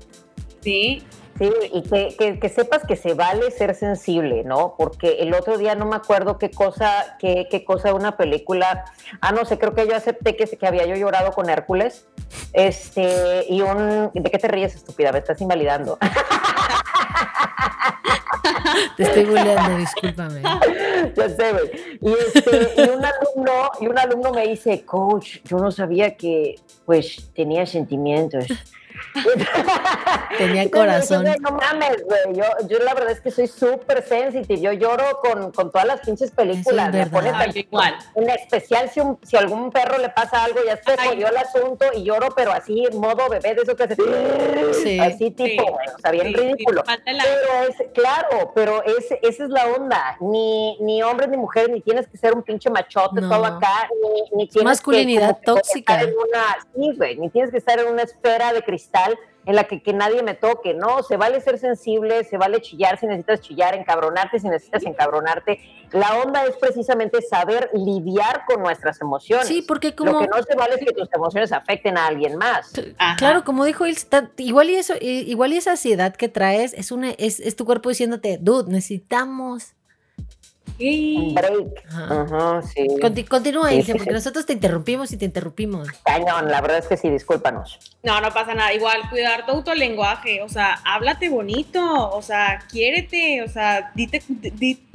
[0.62, 1.02] Sí,
[1.38, 4.76] Sí, y que, que- que sepas que se vale ser sensible, ¿no?
[4.78, 8.86] Porque el otro día no me acuerdo qué cosa, qué, qué cosa de una película.
[9.20, 12.06] Ah, no sé, creo que yo acepté que, que había yo llorado con Hércules.
[12.54, 14.12] Este, y un.
[14.14, 15.12] ¿De qué te ríes, estúpida?
[15.12, 15.98] Me estás invalidando.
[18.98, 20.42] Te estoy bulleando, discúlpame.
[21.16, 21.98] ya sé, güey.
[22.02, 26.56] Y, este, y un alumno, y un alumno me dice, coach, yo no sabía que
[26.86, 28.46] pues tenía sentimientos.
[30.38, 31.24] Tenía corazón.
[31.24, 32.36] güey, No mames, güey.
[32.38, 34.60] Yo, yo la verdad es que soy súper sensitive.
[34.60, 36.88] Yo lloro con, con todas las pinches películas.
[36.90, 37.46] Es Me pone verdad.
[37.46, 37.96] tan- Ay, igual.
[38.16, 41.38] En especial si, un- si a algún perro le pasa algo, ya se jodió el
[41.38, 43.96] asunto y lloro, pero así en modo bebé de eso que hace.
[44.84, 45.00] Sí.
[45.06, 45.92] Así tipo, Sí.
[45.96, 46.84] o sea, bien Sí, ridículo.
[46.86, 50.18] Pero es, claro, pero es, esa es la onda.
[50.20, 53.30] Ni, ni hombres ni mujeres, ni tienes que ser un pinche machote No.
[53.30, 55.94] todo acá, ni, ni tienes Masculinidad que, como que tóxica.
[55.96, 58.85] estar en una, sí, güey, ni tienes que estar en una esfera de cristal
[59.46, 61.04] en la que, que nadie me toque, ¿no?
[61.04, 65.60] Se vale ser sensible, se vale chillar si necesitas chillar, encabronarte si necesitas encabronarte.
[65.92, 69.48] La onda es precisamente saber lidiar con nuestras emociones.
[69.48, 70.20] Sí, porque Lo como...
[70.20, 72.74] que no se vale es que tus emociones afecten a alguien más.
[72.98, 73.16] Ajá.
[73.18, 73.96] Claro, como dijo él,
[74.38, 77.90] igual y eso, igual y esa ansiedad que traes es una, es, es tu cuerpo
[77.90, 79.76] diciéndote, dude, necesitamos
[80.80, 81.86] Un break.
[81.90, 82.62] Ajá.
[82.64, 82.88] sí.
[83.30, 85.88] continúa, porque nosotros te interrumpimos y te interrumpimos.
[86.04, 87.80] Cañón, la verdad es que sí, discúlpanos.
[88.04, 88.74] No, no pasa nada.
[88.74, 90.42] Igual, cuidar tu autolenguaje.
[90.42, 92.10] O sea, háblate bonito.
[92.12, 93.42] O sea, quiérete.
[93.44, 94.22] O sea, dite.
[94.28, 94.86] Di,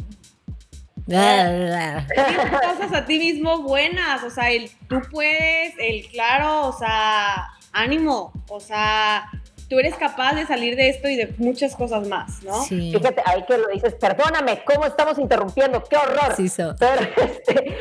[2.67, 4.23] cosas a ti mismo buenas.
[4.23, 8.33] O sea, el tú puedes, el claro, o sea, ánimo.
[8.49, 9.31] O sea,
[9.71, 12.65] tú eres capaz de salir de esto y de muchas cosas más, ¿no?
[12.65, 12.93] Sí.
[12.93, 15.83] Fíjate, ahí que lo dices, perdóname, ¿cómo estamos interrumpiendo?
[15.85, 16.35] ¡Qué horror!
[16.37, 17.77] Sí, pero, este,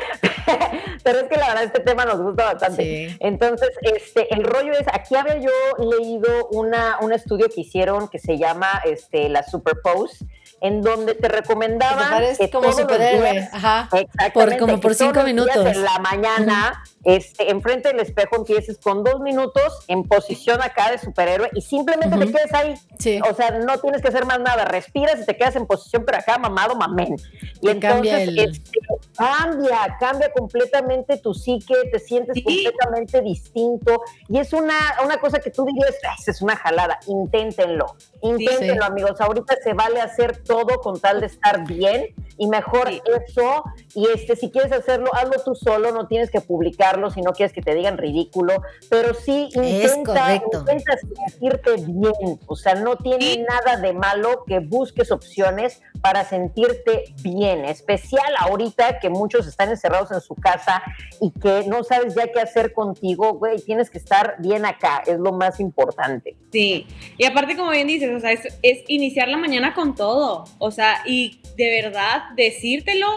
[1.03, 3.17] pero, es que la verdad este tema nos gusta bastante.
[3.19, 5.51] Entonces, este, el rollo es, aquí había yo
[5.97, 10.27] leído una, un estudio que hicieron que se llama este, la Superpose,
[10.61, 13.89] en donde te recomendaban que como superhéroe, ajá,
[14.33, 19.21] por como por cinco minutos en la mañana, este, enfrente del espejo empieces con dos
[19.21, 23.19] minutos en posición acá de superhéroe y simplemente te quedes ahí, sí.
[23.29, 26.17] o sea, no tienes que hacer más nada, respiras y te quedas en posición pero
[26.17, 27.15] acá mamado mamén.
[27.61, 28.79] Y entonces cambia, este,
[29.17, 35.51] cambia, cambia completamente tu psique, te sientes completamente distinto y es una, una cosa que
[35.51, 35.95] tú dirías,
[36.27, 41.67] es una jalada, inténtenlo, inténtenlo amigos, ahorita se vale hacer todo con tal de estar
[41.67, 42.07] bien
[42.39, 43.63] y mejor eso.
[43.93, 47.53] Y este, si quieres hacerlo, hazlo tú solo, no tienes que publicarlo si no quieres
[47.53, 52.39] que te digan ridículo, pero sí intenta, intenta sentirte bien.
[52.47, 58.99] O sea, no tiene nada de malo que busques opciones para sentirte bien, especial ahorita
[58.99, 60.81] que muchos están encerrados en su casa
[61.19, 65.19] y que no sabes ya qué hacer contigo, güey, tienes que estar bien acá, es
[65.19, 66.37] lo más importante.
[66.51, 66.87] Sí,
[67.17, 70.71] y aparte como bien dices, o sea, es, es iniciar la mañana con todo, o
[70.71, 73.07] sea, y de verdad decírtelo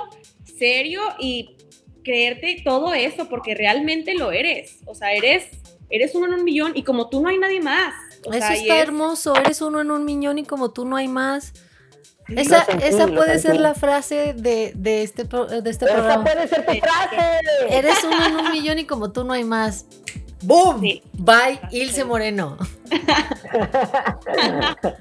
[0.59, 1.57] serio y
[2.03, 5.47] creerte todo eso, porque realmente lo eres, o sea, eres,
[5.89, 7.95] eres uno en un millón y como tú no hay nadie más.
[8.25, 11.53] eso está hermoso, eres uno en un millón y como tú no hay más.
[12.29, 16.25] Esa, esa puede ser la frase de, de este, de este programa.
[16.25, 17.41] Esa puede ser tu frase.
[17.69, 19.87] Eres uno en un millón y como tú no hay más.
[20.43, 20.81] ¡Boom!
[21.13, 22.59] Bye, Ilse Moreno.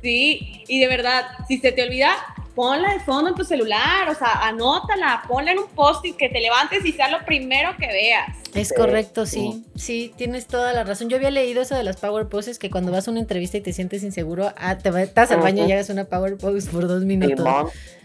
[0.00, 2.12] Sí, y de verdad, si se te olvida,
[2.58, 6.40] ponla de fondo en tu celular, o sea, anótala, ponla en un post-it que te
[6.40, 8.36] levantes y sea lo primero que veas.
[8.52, 11.08] Es correcto, sí, sí, tienes toda la razón.
[11.08, 13.60] Yo había leído eso de las power poses, que cuando vas a una entrevista y
[13.60, 17.04] te sientes inseguro, ah, te vas al baño y hagas una power pose por dos
[17.04, 17.46] minutos.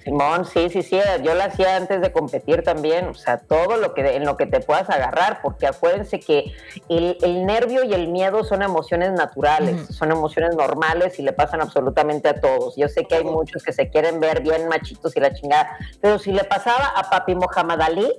[0.04, 3.94] Simón, sí, sí, sí, yo la hacía antes de competir también, o sea, todo lo
[3.94, 6.52] que en lo que te puedas agarrar, porque acuérdense que
[6.90, 12.28] el, nervio y el miedo son emociones naturales, son emociones normales y le pasan absolutamente
[12.28, 12.76] a todos.
[12.76, 16.20] Yo sé que hay muchos que se quieren ver bien machitos y la chingada, pero
[16.20, 18.14] si le pasaba a Papi Mohamed Ali,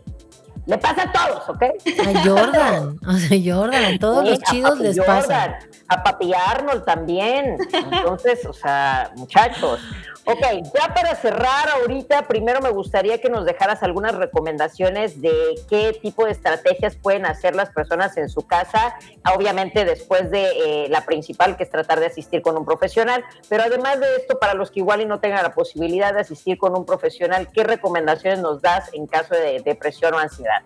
[0.67, 1.63] le pasa a todos, ¿ok?
[1.63, 5.59] A Jordan, o sea, Jordan, a todos los chidos les pasa.
[5.89, 7.59] A Papi Arnold también.
[7.93, 9.81] Entonces, o sea, muchachos.
[10.27, 10.41] Ok,
[10.75, 15.33] ya para cerrar ahorita, primero me gustaría que nos dejaras algunas recomendaciones de
[15.69, 18.97] qué tipo de estrategias pueden hacer las personas en su casa,
[19.35, 23.65] obviamente después de eh, la principal, que es tratar de asistir con un profesional, pero
[23.65, 26.75] además de esto, para los que igual y no tengan la posibilidad de asistir con
[26.75, 30.63] un profesional, ¿qué recomendaciones nos das en caso de depresión o ansiedad?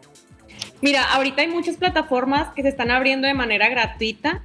[0.80, 4.44] Mira, ahorita hay muchas plataformas que se están abriendo de manera gratuita.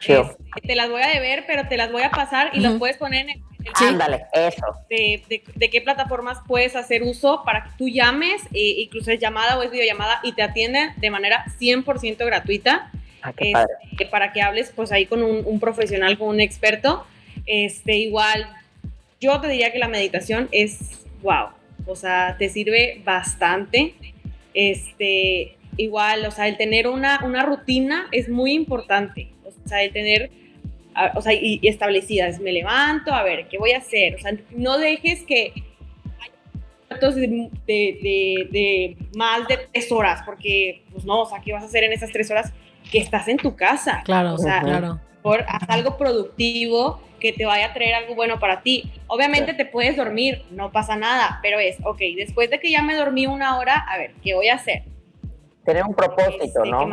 [0.00, 0.26] Este,
[0.66, 3.28] te las voy a deber, pero te las voy a pasar y las puedes poner
[3.28, 3.42] en
[3.74, 4.66] Ándale, eso.
[4.88, 9.62] De, qué plataformas puedes hacer uso para que tú llames, e incluso es llamada o
[9.62, 12.90] es videollamada, y te atienden de manera 100% gratuita.
[13.22, 17.06] Ah, este, para que hables pues ahí con un, profesional, con un experto.
[17.46, 18.48] Este, igual,
[19.20, 21.48] yo te diría que la meditación es wow.
[21.86, 23.94] O sea, te sirve bastante.
[24.54, 29.28] Este, igual, o sea, el tener una, una rutina es muy importante.
[29.44, 30.30] O sea, el tener
[31.14, 32.40] o sea, y, establecidas.
[32.40, 34.16] Me levanto, a ver, ¿qué voy a hacer?
[34.16, 35.52] O sea, no dejes que
[37.10, 41.66] de, de, de, más de tres horas, porque, pues no, o sea, ¿qué vas a
[41.66, 42.52] hacer en esas tres horas
[42.90, 44.02] que estás en tu casa?
[44.04, 45.00] Claro, o sea, claro.
[45.22, 48.90] Por, haz algo productivo que te vaya a traer algo bueno para ti.
[49.06, 52.96] Obviamente te puedes dormir, no pasa nada, pero es, ok, después de que ya me
[52.96, 54.82] dormí una hora, a ver, ¿qué voy a hacer?
[55.64, 56.90] Tener un propósito, este, ¿no?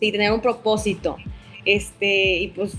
[0.00, 1.16] Sí, tener un propósito.
[1.64, 2.76] Este, y pues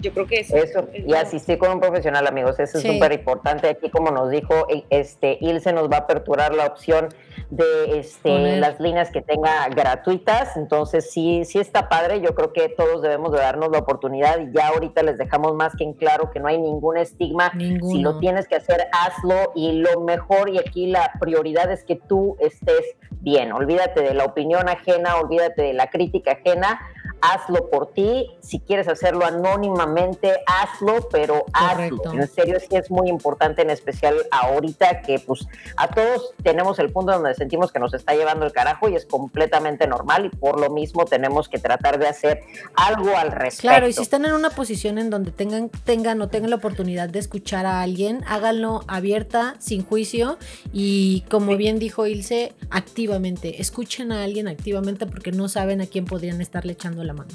[0.00, 0.56] yo creo que eso.
[0.56, 3.68] Eso, y asistir con un profesional, amigos, eso es súper importante.
[3.68, 7.08] Aquí, como nos dijo, e, este, Ilse nos va a aperturar la opción
[7.50, 10.56] de este, las líneas que tenga gratuitas.
[10.56, 12.20] Entonces, sí, sí está padre.
[12.20, 15.74] Yo creo que todos debemos de darnos la oportunidad y ya ahorita les dejamos más
[15.76, 17.52] que en claro que no hay ningún estigma.
[17.58, 21.96] Si lo tienes que hacer, hazlo y lo mejor y aquí la prioridad es que
[21.96, 23.52] tú estés bien.
[23.52, 26.80] Olvídate de la opinión ajena, olvídate de la crítica ajena
[27.20, 28.30] hazlo por ti.
[28.40, 32.12] Si quieres hacerlo anónimamente, hazlo, pero hazlo.
[32.12, 35.46] En serio, sí es muy importante, en especial ahorita que pues
[35.76, 39.06] a todos tenemos el punto donde sentimos que nos está llevando el carajo y es
[39.06, 42.40] completamente normal y por lo mismo tenemos que tratar de hacer
[42.74, 43.68] algo al respecto.
[43.68, 47.08] Claro, y si están en una posición en donde tengan, tengan o tengan la oportunidad
[47.08, 50.38] de escuchar a alguien, háganlo abierta, sin juicio
[50.72, 53.60] y como bien dijo Ilse, activamente.
[53.60, 57.30] Escuchen a alguien activamente porque no saben a quién podrían estarle echando la mano.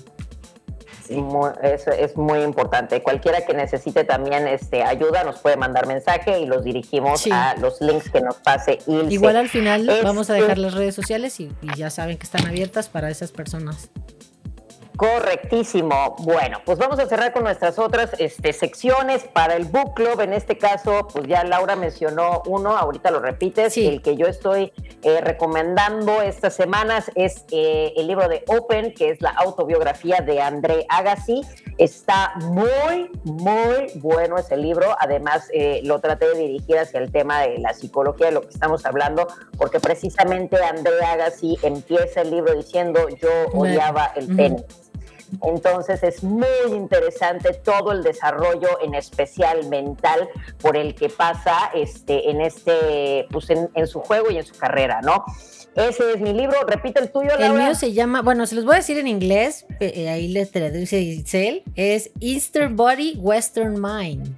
[1.08, 1.24] Sí,
[1.62, 3.04] es, es, muy importante.
[3.04, 7.80] Cualquiera que necesite también este, ayuda nos puede mandar mensaje y los dirigimos a los
[7.80, 8.80] links que nos pase.
[8.88, 9.14] Ilse.
[9.14, 12.90] Igual al final vamos a dejar las redes sociales y ya saben que están abiertas
[12.90, 13.92] para esas personas.
[14.98, 16.16] Correctísimo.
[16.20, 20.22] Bueno, pues vamos a cerrar con nuestras otras este, secciones para el book club.
[20.22, 23.76] En este caso, pues ya Laura mencionó uno, ahorita lo repites.
[23.78, 24.72] El que yo estoy
[25.04, 30.42] eh, recomendando estas semanas es eh, el libro de Open, que es la autobiografía de
[30.42, 31.42] André Agassi.
[31.78, 34.96] Está muy, muy bueno ese libro.
[35.00, 38.50] Además, eh, lo traté de dirigir hacia el tema de la psicología, de lo que
[38.50, 39.28] estamos hablando,
[39.58, 44.85] porque precisamente André Agassi empieza el libro diciendo yo odiaba el tenis.
[45.44, 50.30] Entonces es muy interesante todo el desarrollo, en especial mental,
[50.60, 55.02] por el que pasa este, en este, pues en, su juego y en su carrera,
[55.02, 55.24] ¿no?
[55.76, 56.58] Ese es mi libro.
[56.66, 57.48] Repite el tuyo, Laura.
[57.48, 60.46] El mío se llama, bueno, se los voy a decir en inglés, eh, ahí le
[60.46, 64.36] traduce Itzel, es Eastern Body, Western Mind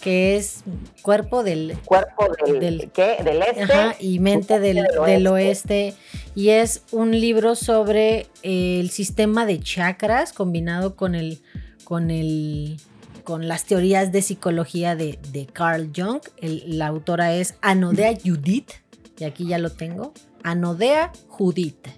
[0.00, 0.62] que es
[1.02, 3.16] cuerpo del cuerpo del, ¿qué?
[3.24, 5.94] del este ajá, y mente del, del, oeste.
[6.34, 11.40] y es un libro sobre el sistema de chakras combinado con el
[11.84, 12.78] con el
[13.24, 16.22] con las teorías de psicología de, de Carl Jung.
[16.40, 18.70] la autora es Anodea Judith,
[19.18, 20.14] y aquí ya lo tengo.
[20.42, 21.88] Anodea Judith.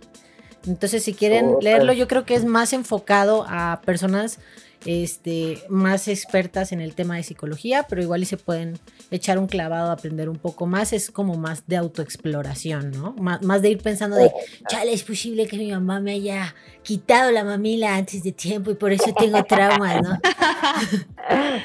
[0.66, 4.40] Entonces, si quieren leerlo, yo creo que es más enfocado a personas
[4.86, 8.78] este, más expertas en el tema de psicología, pero igual y se pueden
[9.10, 13.14] echar un clavado aprender un poco más, es como más de autoexploración, ¿no?
[13.18, 14.32] más de ir pensando de,
[14.68, 18.74] chale, es posible que mi mamá me haya quitado la mamila antes de tiempo y
[18.74, 20.18] por eso tengo traumas, ¿no?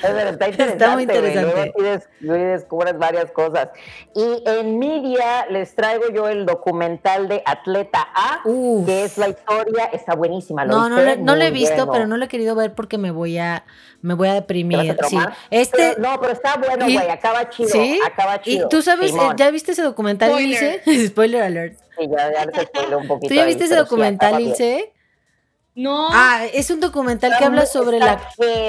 [0.04, 1.74] está, está muy interesante.
[2.20, 3.70] Luego descubres varias cosas.
[4.14, 8.42] Y en media les traigo yo el documental de Atleta A,
[8.86, 10.66] que es la historia, está buenísima.
[10.66, 13.38] no, no, no, lo he visto, pero no lo he querido ver porque me voy
[13.38, 13.66] a,
[14.02, 14.98] me voy a deprimir.
[15.10, 15.18] sí.
[15.50, 17.70] Este, no, pero está bueno, güey, acaba chido.
[17.70, 18.00] ¿sí?
[18.06, 18.66] Acaba chido.
[18.66, 20.82] Y tú sabes, eh, ¿ya viste ese documental, Ilse?
[21.08, 21.80] Spoiler alert.
[21.98, 23.30] Sí, ya, ya les un poquito.
[23.30, 24.95] ¿Tú ya viste ese documental, Ilse?
[25.76, 26.08] No.
[26.10, 28.14] Ah, es un documental que habla sobre la.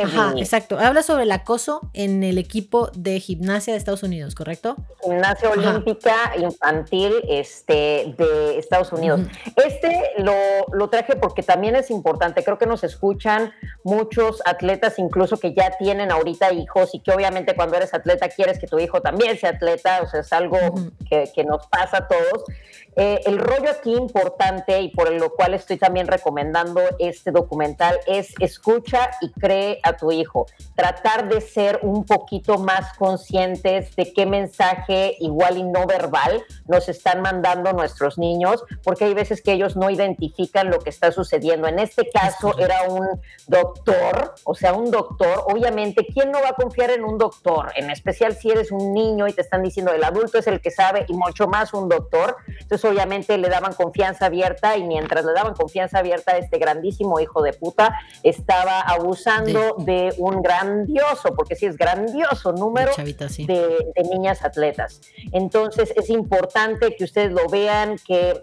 [0.05, 0.77] Ajá, exacto.
[0.77, 4.75] Habla sobre el acoso en el equipo de gimnasia de Estados Unidos, ¿correcto?
[5.05, 9.21] Gimnasia olímpica infantil este, de Estados Unidos.
[9.55, 10.33] Este lo,
[10.73, 12.43] lo, traje porque también es importante.
[12.43, 13.53] Creo que nos escuchan
[13.85, 18.59] muchos atletas, incluso que ya tienen ahorita hijos y que obviamente cuando eres atleta quieres
[18.59, 20.03] que tu hijo también sea atleta.
[20.03, 20.59] O sea, es algo
[21.09, 22.43] que, que nos pasa a todos.
[22.99, 28.33] Eh, el rollo aquí importante y por lo cual estoy también recomendando este documental es
[28.41, 30.47] escucha y cree a tu hijo.
[30.75, 36.89] Tratar de ser un poquito más conscientes de qué mensaje igual y no verbal nos
[36.89, 41.69] están mandando nuestros niños, porque hay veces que ellos no identifican lo que está sucediendo.
[41.69, 43.07] En este caso era un
[43.47, 45.45] doctor, o sea, un doctor.
[45.47, 47.73] Obviamente, ¿quién no va a confiar en un doctor?
[47.77, 50.71] En especial si eres un niño y te están diciendo el adulto es el que
[50.71, 52.37] sabe y mucho más un doctor.
[52.61, 57.43] Entonces, obviamente le daban confianza abierta y mientras le daban confianza abierta, este grandísimo hijo
[57.43, 63.45] de puta estaba abusando de un grandioso, porque sí es grandioso número de,
[63.95, 65.01] de niñas atletas.
[65.32, 68.43] Entonces es importante que ustedes lo vean, que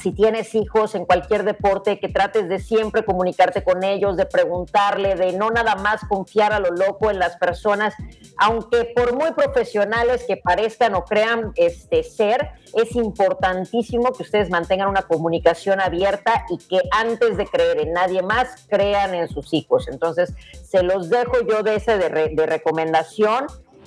[0.00, 5.14] si tienes hijos en cualquier deporte, que trates de siempre comunicarte con ellos, de preguntarle,
[5.14, 7.94] de no nada más confiar a lo loco en las personas,
[8.36, 14.88] aunque por muy profesionales que parezcan o crean este ser, es importantísimo que ustedes mantengan
[14.88, 19.88] una comunicación abierta y que antes de creer en nadie más, crean en sus hijos.
[19.88, 23.46] Entonces, se los dejo yo de ese de, recomendación.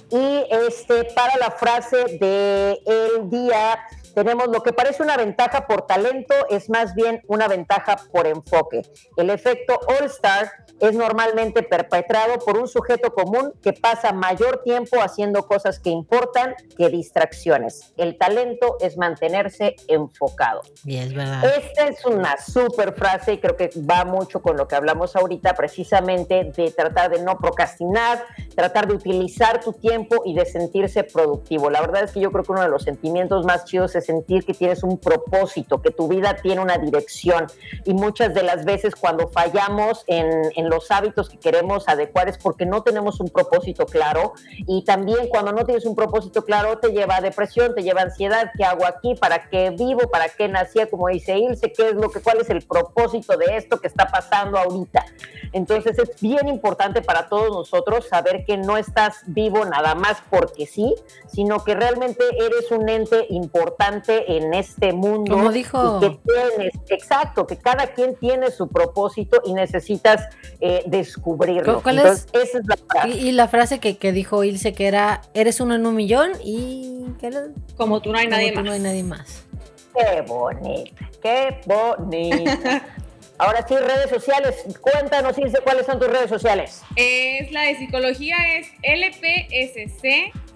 [0.09, 3.79] Y este, para la frase de el día,
[4.13, 8.81] tenemos lo que parece una ventaja por talento, es más bien una ventaja por enfoque.
[9.17, 14.99] El efecto All Star es normalmente perpetrado por un sujeto común que pasa mayor tiempo
[14.99, 17.93] haciendo cosas que importan que distracciones.
[17.97, 20.61] El talento es mantenerse enfocado.
[20.83, 21.43] Bien, es verdad.
[21.55, 25.53] Esta es una super frase y creo que va mucho con lo que hablamos ahorita,
[25.53, 31.69] precisamente de tratar de no procrastinar, tratar de utilizar tu tiempo y de sentirse productivo.
[31.69, 34.45] La verdad es que yo creo que uno de los sentimientos más chidos es sentir
[34.45, 37.47] que tienes un propósito, que tu vida tiene una dirección.
[37.85, 42.37] Y muchas de las veces cuando fallamos en, en los hábitos que queremos adecuar es
[42.37, 44.33] porque no tenemos un propósito claro.
[44.67, 48.05] Y también cuando no tienes un propósito claro te lleva a depresión, te lleva a
[48.05, 48.51] ansiedad.
[48.57, 49.15] ¿Qué hago aquí?
[49.15, 50.09] ¿Para qué vivo?
[50.09, 50.89] ¿Para qué nacía?
[50.89, 54.07] Como dice Ilse, ¿qué es lo que, cuál es el propósito de esto que está
[54.07, 55.05] pasando ahorita?
[55.53, 60.65] Entonces es bien importante para todos nosotros saber que no estás vivo nada más porque
[60.65, 60.95] sí,
[61.27, 65.33] sino que realmente eres un ente importante en este mundo.
[65.33, 65.99] Como dijo.
[65.99, 70.29] que tienes, exacto, que cada quien tiene su propósito y necesitas
[70.59, 71.81] eh, descubrirlo.
[71.81, 72.49] ¿Cuál Entonces, es?
[72.49, 73.09] esa es la frase.
[73.09, 76.31] Y, y la frase que, que dijo Ilse que era, eres uno en un millón
[76.43, 77.05] y...
[77.19, 77.47] ¿qué era?
[77.75, 78.65] Como tú no hay Como nadie tú más.
[78.65, 79.45] No hay nadie más.
[79.93, 82.85] Qué bonita, qué bonita.
[83.41, 84.63] Ahora sí, redes sociales.
[84.79, 86.83] Cuéntanos, Ilse, cuáles son tus redes sociales.
[86.95, 88.67] Es la de psicología es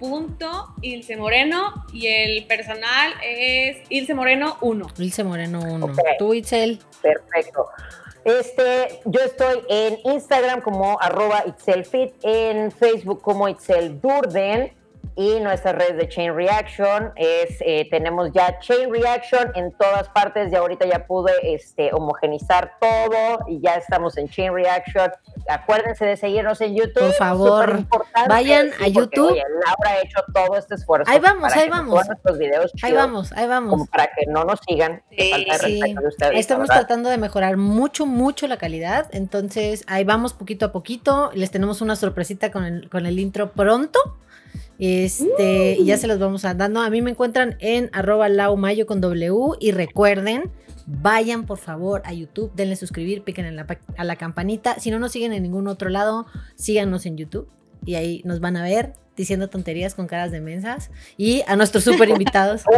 [0.01, 4.87] lpsc.ilse Moreno y el personal es Ilse Moreno 1.
[4.97, 5.85] Ilse Moreno 1.
[5.85, 5.99] Ok.
[6.19, 6.79] Tú, Itzel.
[7.01, 7.67] Perfecto.
[8.23, 14.73] Este, yo estoy en Instagram como arroba itselfit, en Facebook como Itzel Durden
[15.15, 20.51] y nuestras redes de Chain Reaction es, eh, tenemos ya Chain Reaction en todas partes
[20.51, 25.09] y ahorita ya pude este, homogenizar todo y ya estamos en Chain Reaction.
[25.47, 27.03] Acuérdense de seguirnos en YouTube.
[27.03, 27.85] Por favor,
[28.27, 29.31] vayan a porque, YouTube.
[29.31, 31.09] oye, Laura ha hecho todo este esfuerzo.
[31.09, 32.07] Ahí vamos, para ahí que vamos.
[32.07, 33.89] nuestros videos Ahí chidos, vamos, ahí Como vamos.
[33.89, 35.01] para que no nos sigan.
[35.11, 39.07] Sí, Sí, de ustedes, estamos tratando de mejorar mucho, mucho la calidad.
[39.11, 41.31] Entonces, ahí vamos poquito a poquito.
[41.33, 43.99] Les tenemos una sorpresita con el, con el intro pronto.
[44.79, 46.81] Este, y ya se los vamos a dando.
[46.81, 49.57] A mí me encuentran en arroba laumayo con W.
[49.59, 50.51] Y recuerden,
[50.85, 53.65] vayan por favor a YouTube, denle suscribir, piquen en la
[53.97, 54.79] a la campanita.
[54.79, 57.49] Si no nos siguen en ningún otro lado, síganos en YouTube.
[57.85, 60.91] Y ahí nos van a ver diciendo tonterías con caras de mensas.
[61.17, 62.63] Y a nuestros super invitados.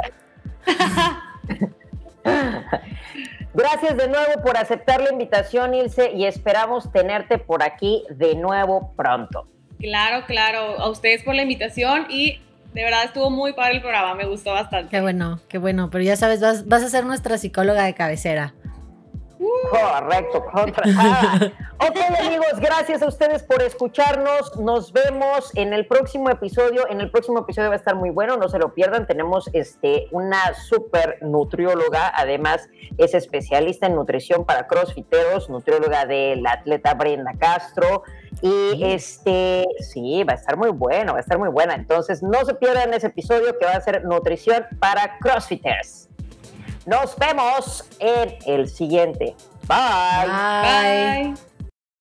[3.54, 8.94] Gracias de nuevo por aceptar la invitación, Ilse, y esperamos tenerte por aquí de nuevo
[8.96, 9.48] pronto.
[9.80, 10.80] Claro, claro.
[10.80, 12.40] A ustedes por la invitación y
[12.74, 14.90] de verdad estuvo muy padre el programa, me gustó bastante.
[14.90, 15.90] Qué bueno, qué bueno.
[15.90, 18.54] Pero ya sabes, vas, vas a ser nuestra psicóloga de cabecera.
[19.38, 21.52] Correcto, contratada.
[21.76, 24.58] ok, amigos, gracias a ustedes por escucharnos.
[24.58, 26.88] Nos vemos en el próximo episodio.
[26.90, 29.06] En el próximo episodio va a estar muy bueno, no se lo pierdan.
[29.06, 32.68] Tenemos este, una super nutrióloga, además
[32.98, 38.04] es especialista en nutrición para crossfiteros, nutrióloga de la atleta Brenda Castro.
[38.42, 41.76] Y este, sí, va a estar muy bueno, va a estar muy buena.
[41.76, 46.07] Entonces, no se pierdan ese episodio que va a ser nutrición para crossfiters.
[46.88, 49.36] Nos vemos en el siguiente.
[49.68, 50.26] Bye.
[50.26, 51.34] Bye.
[51.34, 51.57] Bye.